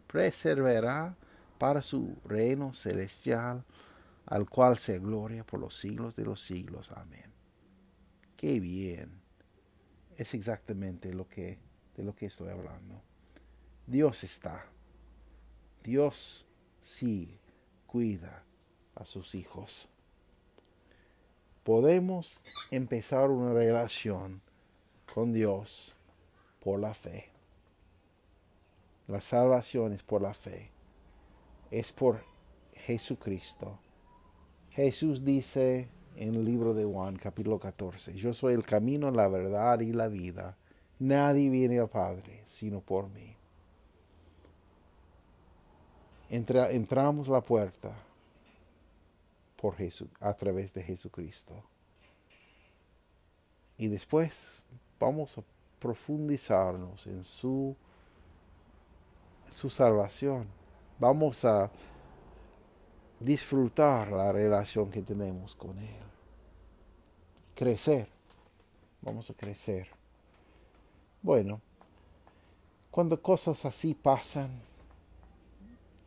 preservará 0.07 1.17
para 1.59 1.83
su 1.83 2.17
reino 2.27 2.73
celestial, 2.73 3.65
al 4.27 4.49
cual 4.49 4.79
se 4.79 5.01
gloria 5.01 5.43
por 5.45 5.59
los 5.59 5.77
siglos 5.77 6.15
de 6.15 6.27
los 6.27 6.41
siglos. 6.41 6.93
Amén. 6.93 7.33
Qué 8.37 8.61
bien. 8.61 9.21
Es 10.17 10.33
exactamente 10.33 11.13
lo 11.13 11.29
que, 11.29 11.59
de 11.97 12.05
lo 12.05 12.15
que 12.15 12.27
estoy 12.27 12.51
hablando. 12.51 13.03
Dios 13.85 14.23
está. 14.23 14.65
Dios 15.83 16.46
sí 16.87 17.41
cuida 17.89 18.45
a 18.95 19.05
sus 19.05 19.35
hijos. 19.35 19.89
Podemos 21.65 22.41
empezar 22.71 23.29
una 23.31 23.53
relación 23.53 24.41
con 25.13 25.33
Dios 25.33 25.97
por 26.61 26.79
la 26.79 26.95
fe. 26.95 27.31
La 29.09 29.21
salvación 29.21 29.93
es 29.95 30.05
por 30.05 30.23
la 30.23 30.33
fe. 30.33 30.71
Es 31.73 31.91
por 31.91 32.23
Jesucristo. 32.73 33.81
Jesús 34.71 35.25
dice 35.25 35.89
en 36.15 36.37
el 36.37 36.45
libro 36.45 36.73
de 36.73 36.85
Juan 36.85 37.17
capítulo 37.17 37.59
14, 37.59 38.15
yo 38.15 38.33
soy 38.33 38.55
el 38.55 38.65
camino, 38.65 39.11
la 39.11 39.27
verdad 39.27 39.81
y 39.81 39.93
la 39.93 40.07
vida. 40.07 40.57
Nadie 41.01 41.51
viene 41.51 41.81
al 41.81 41.89
Padre 41.89 42.43
sino 42.45 42.81
por 42.81 43.09
mí. 43.11 43.36
Entra, 46.29 46.71
entramos 46.73 47.29
la 47.29 47.41
puerta 47.41 47.95
por 49.57 49.77
Jesús, 49.77 50.09
a 50.21 50.35
través 50.35 50.73
de 50.75 50.83
Jesucristo. 50.83 51.55
Y 53.79 53.89
después 53.89 54.63
vamos 54.99 55.39
a 55.39 55.43
profundizarnos 55.79 57.07
en 57.07 57.25
su, 57.25 57.77
su 59.49 59.71
salvación. 59.71 60.47
Vamos 60.99 61.45
a 61.45 61.71
disfrutar 63.21 64.11
la 64.13 64.33
relación 64.33 64.91
que 64.91 65.03
tenemos 65.03 65.55
con 65.55 65.79
Él. 65.79 65.97
Crecer. 67.55 68.09
Vamos 69.03 69.31
a 69.31 69.35
crecer. 69.35 69.89
Bueno, 71.23 71.61
cuando 72.91 73.21
cosas 73.21 73.65
así 73.65 73.95
pasan, 73.95 74.51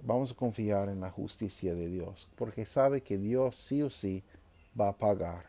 vamos 0.04 0.32
a 0.32 0.36
confiar 0.36 0.90
en 0.90 1.02
la 1.02 1.10
justicia 1.10 1.74
de 1.76 1.88
Dios, 1.88 2.30
porque 2.36 2.66
sabe 2.66 3.02
que 3.02 3.18
Dios 3.18 3.56
sí 3.56 3.82
o 3.82 3.90
sí 3.90 4.24
va 4.80 4.90
a 4.90 4.98
pagar. 4.98 5.46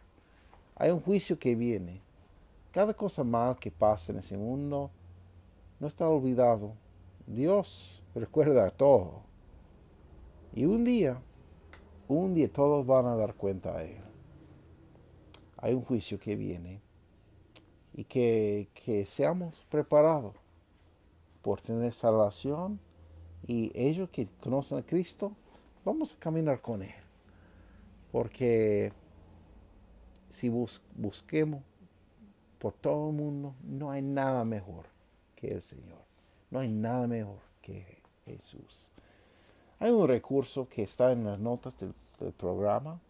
Hay 0.76 0.90
un 0.90 1.00
juicio 1.00 1.38
que 1.38 1.54
viene. 1.54 2.00
Cada 2.72 2.94
cosa 2.94 3.24
mal 3.24 3.58
que 3.58 3.70
pasa 3.70 4.12
en 4.12 4.18
ese 4.18 4.36
mundo 4.36 4.90
no 5.78 5.86
está 5.86 6.08
olvidado. 6.08 6.74
Dios 7.26 8.02
recuerda 8.14 8.70
todo. 8.70 9.22
Y 10.54 10.64
un 10.64 10.84
día, 10.84 11.20
un 12.08 12.34
día 12.34 12.52
todos 12.52 12.86
van 12.86 13.06
a 13.06 13.16
dar 13.16 13.34
cuenta 13.34 13.76
a 13.76 13.82
Él. 13.82 14.00
Hay 15.58 15.74
un 15.74 15.82
juicio 15.82 16.18
que 16.18 16.36
viene 16.36 16.80
y 17.92 18.04
que, 18.04 18.68
que 18.72 19.04
seamos 19.04 19.66
preparados 19.68 20.34
por 21.42 21.60
tener 21.60 21.92
salvación 21.92 22.80
y 23.50 23.72
ellos 23.74 24.08
que 24.10 24.28
conocen 24.40 24.78
a 24.78 24.82
Cristo, 24.82 25.32
vamos 25.84 26.14
a 26.14 26.18
caminar 26.20 26.60
con 26.60 26.84
Él. 26.84 26.94
Porque 28.12 28.92
si 30.28 30.48
busquemos 30.94 31.60
por 32.60 32.74
todo 32.74 33.10
el 33.10 33.16
mundo, 33.16 33.56
no 33.64 33.90
hay 33.90 34.02
nada 34.02 34.44
mejor 34.44 34.84
que 35.34 35.48
el 35.48 35.62
Señor. 35.62 35.98
No 36.52 36.60
hay 36.60 36.68
nada 36.68 37.08
mejor 37.08 37.40
que 37.60 37.98
Jesús. 38.24 38.92
Hay 39.80 39.90
un 39.90 40.06
recurso 40.06 40.68
que 40.68 40.84
está 40.84 41.10
en 41.10 41.24
las 41.24 41.40
notas 41.40 41.76
del, 41.76 41.92
programa 42.36 43.00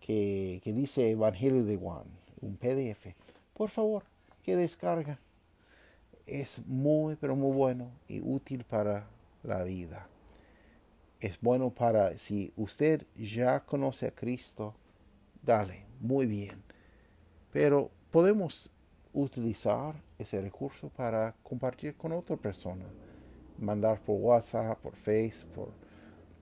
que, 0.00 0.60
que, 0.64 0.72
dice 0.72 1.08
Evangelio 1.10 1.64
de 1.64 1.76
Juan, 1.76 2.02
un 2.40 2.56
PDF. 2.56 3.14
Por 3.54 3.70
favor, 3.70 4.02
que 4.42 4.56
descarga. 4.56 5.20
Es 6.26 6.66
muy, 6.66 7.14
pero 7.14 7.36
muy 7.36 7.54
bueno 7.54 7.90
y 8.08 8.20
útil 8.20 8.64
para 8.64 9.06
la 9.42 9.62
vida. 9.62 10.08
Es 11.20 11.40
bueno 11.40 11.70
para, 11.70 12.18
si 12.18 12.52
usted 12.56 13.06
ya 13.16 13.60
conoce 13.60 14.08
a 14.08 14.14
Cristo, 14.14 14.74
dale, 15.42 15.86
muy 16.00 16.26
bien. 16.26 16.62
Pero 17.52 17.90
podemos 18.10 18.72
utilizar 19.12 19.94
ese 20.18 20.40
recurso 20.40 20.88
para 20.88 21.34
compartir 21.42 21.96
con 21.96 22.12
otra 22.12 22.36
persona. 22.36 22.86
Mandar 23.58 24.00
por 24.00 24.16
WhatsApp, 24.20 24.78
por 24.78 24.96
Facebook, 24.96 25.52
por 25.54 25.68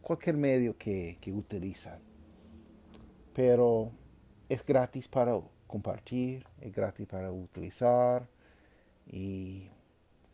cualquier 0.01 0.37
medio 0.37 0.77
que, 0.79 1.19
que 1.21 1.33
utilizan. 1.33 2.01
Pero 3.35 3.91
es 4.49 4.65
gratis 4.65 5.09
para 5.09 5.39
compartir, 5.67 6.47
es 6.61 6.73
gratis 6.73 7.07
para 7.07 7.31
utilizar 7.31 8.27
y 9.07 9.69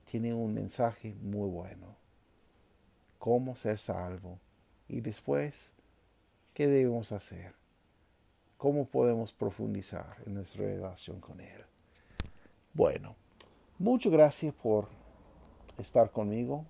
tiene 0.04 0.32
un 0.32 0.54
mensaje 0.54 1.14
muy 1.20 1.48
bueno 1.48 1.95
cómo 3.18 3.56
ser 3.56 3.78
salvo 3.78 4.38
y 4.88 5.00
después 5.00 5.74
qué 6.54 6.68
debemos 6.68 7.12
hacer, 7.12 7.54
cómo 8.56 8.86
podemos 8.86 9.32
profundizar 9.32 10.16
en 10.26 10.34
nuestra 10.34 10.64
relación 10.64 11.20
con 11.20 11.40
Él. 11.40 11.64
Bueno, 12.72 13.16
muchas 13.78 14.12
gracias 14.12 14.54
por 14.54 14.88
estar 15.78 16.10
conmigo 16.10 16.64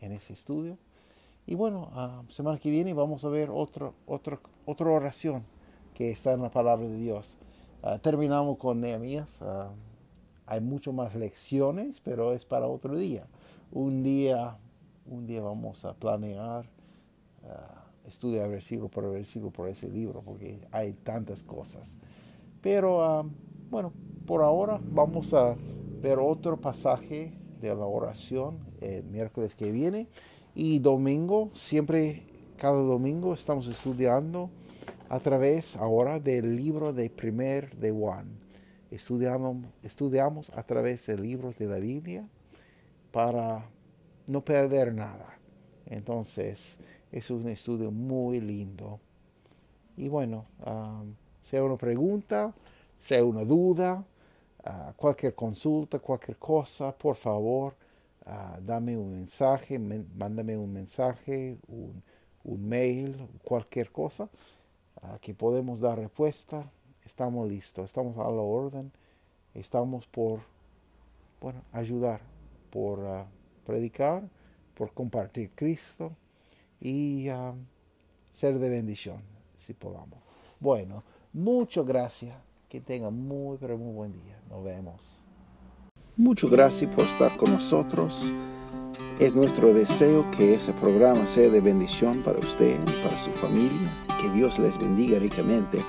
en 0.00 0.12
ese 0.12 0.32
estudio. 0.32 0.74
Y 1.46 1.54
bueno, 1.54 1.90
uh, 1.94 2.30
semana 2.30 2.58
que 2.58 2.70
viene 2.70 2.94
vamos 2.94 3.24
a 3.24 3.28
ver 3.28 3.50
otro, 3.50 3.94
otro, 4.06 4.40
otra 4.66 4.90
oración 4.90 5.44
que 5.94 6.10
está 6.10 6.32
en 6.32 6.42
la 6.42 6.50
palabra 6.50 6.88
de 6.88 6.96
Dios. 6.96 7.38
Ah, 7.82 7.98
terminamos 7.98 8.58
con 8.58 8.80
Nehemías. 8.80 9.42
Ah, 9.42 9.70
hay 10.46 10.60
mucho 10.60 10.92
más 10.92 11.14
lecciones, 11.14 12.00
pero 12.00 12.32
es 12.32 12.44
para 12.44 12.66
otro 12.66 12.96
día. 12.96 13.26
Un 13.72 14.02
día 14.02 14.58
un 15.10 15.26
día 15.26 15.42
vamos 15.42 15.84
a 15.84 15.92
planear 15.92 16.64
uh, 17.42 18.08
estudiar 18.08 18.48
versículo 18.48 18.88
por 18.88 19.10
versículo 19.10 19.50
por 19.50 19.68
ese 19.68 19.88
libro, 19.88 20.22
porque 20.22 20.60
hay 20.70 20.92
tantas 20.92 21.42
cosas. 21.42 21.98
Pero 22.62 23.04
ah, 23.04 23.26
bueno, 23.70 23.92
por 24.26 24.42
ahora 24.42 24.80
vamos 24.82 25.34
a 25.34 25.56
ver 26.00 26.18
otro 26.18 26.60
pasaje 26.60 27.32
de 27.60 27.68
la 27.68 27.84
oración 27.84 28.58
el 28.80 29.04
miércoles 29.04 29.54
que 29.54 29.72
viene. 29.72 30.08
Y 30.54 30.78
domingo, 30.78 31.50
siempre, 31.52 32.22
cada 32.56 32.80
domingo 32.80 33.34
estamos 33.34 33.66
estudiando 33.66 34.50
a 35.08 35.18
través 35.20 35.76
ahora 35.76 36.20
del 36.20 36.56
libro 36.56 36.92
de 36.92 37.10
primer 37.10 37.76
de 37.76 37.90
Juan. 37.90 38.26
Estudiamos, 38.90 39.66
estudiamos 39.82 40.50
a 40.50 40.62
través 40.62 41.06
del 41.06 41.22
libro 41.22 41.52
de 41.52 41.66
la 41.66 41.78
Biblia 41.78 42.28
para 43.12 43.64
no 44.30 44.44
perder 44.44 44.94
nada. 44.94 45.38
Entonces, 45.86 46.78
es 47.10 47.30
un 47.30 47.48
estudio 47.48 47.90
muy 47.90 48.40
lindo. 48.40 49.00
Y 49.96 50.08
bueno, 50.08 50.46
um, 50.64 51.14
sea 51.42 51.64
una 51.64 51.76
pregunta, 51.76 52.54
sea 52.98 53.24
una 53.24 53.44
duda, 53.44 54.04
uh, 54.64 54.92
cualquier 54.94 55.34
consulta, 55.34 55.98
cualquier 55.98 56.36
cosa, 56.36 56.96
por 56.96 57.16
favor, 57.16 57.74
uh, 58.24 58.60
dame 58.64 58.96
un 58.96 59.10
mensaje, 59.10 59.78
mándame 59.80 60.56
un 60.56 60.72
mensaje, 60.72 61.58
un, 61.66 62.02
mail, 62.68 63.28
cualquier 63.44 63.90
cosa, 63.90 64.28
uh, 65.02 65.18
que 65.20 65.34
podemos 65.34 65.80
dar 65.80 65.98
respuesta. 65.98 66.70
Estamos 67.04 67.48
listos, 67.48 67.86
estamos 67.86 68.16
a 68.16 68.30
la 68.30 68.42
orden, 68.42 68.92
estamos 69.54 70.06
por, 70.06 70.40
bueno, 71.40 71.62
ayudar, 71.72 72.20
por 72.70 73.00
predicar, 73.70 74.28
por 74.74 74.92
compartir 74.92 75.50
Cristo 75.54 76.12
y 76.80 77.28
um, 77.30 77.56
ser 78.32 78.58
de 78.58 78.68
bendición, 78.68 79.22
si 79.56 79.74
podamos. 79.74 80.18
Bueno, 80.58 81.04
muchas 81.32 81.86
gracias. 81.86 82.34
Que 82.68 82.80
tengan 82.80 83.12
muy, 83.14 83.58
pero 83.58 83.76
muy 83.76 83.92
buen 83.92 84.12
día. 84.12 84.40
Nos 84.48 84.62
vemos. 84.62 85.22
Muchas 86.16 86.50
gracias 86.50 86.94
por 86.94 87.04
estar 87.04 87.36
con 87.36 87.52
nosotros. 87.52 88.32
Es 89.18 89.34
nuestro 89.34 89.74
deseo 89.74 90.30
que 90.30 90.54
ese 90.54 90.72
programa 90.74 91.26
sea 91.26 91.48
de 91.48 91.60
bendición 91.60 92.22
para 92.22 92.38
usted 92.38 92.78
para 93.02 93.16
su 93.16 93.32
familia. 93.32 93.90
Que 94.22 94.30
Dios 94.30 94.60
les 94.60 94.78
bendiga 94.78 95.18
ricamente. 95.18 95.82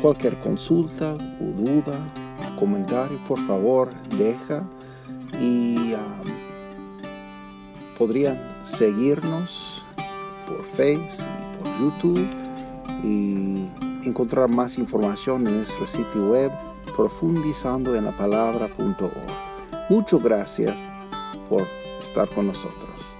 Cualquier 0.00 0.38
consulta 0.38 1.14
o 1.14 1.44
duda 1.44 1.98
comentario, 2.56 3.18
por 3.24 3.38
favor, 3.46 3.92
deja 4.16 4.68
y 5.40 5.94
um, 5.94 6.39
podrían 8.00 8.40
seguirnos 8.64 9.84
por 10.46 10.64
Facebook 10.64 11.28
y 11.38 11.58
por 11.58 11.78
YouTube 11.78 12.28
y 13.04 13.68
encontrar 14.08 14.48
más 14.48 14.78
información 14.78 15.46
en 15.46 15.58
nuestro 15.58 15.86
sitio 15.86 16.30
web 16.30 16.50
profundizando 16.96 17.94
en 17.94 18.06
la. 18.06 19.10
Muchas 19.90 20.22
gracias 20.22 20.82
por 21.50 21.66
estar 22.00 22.26
con 22.30 22.46
nosotros. 22.46 23.19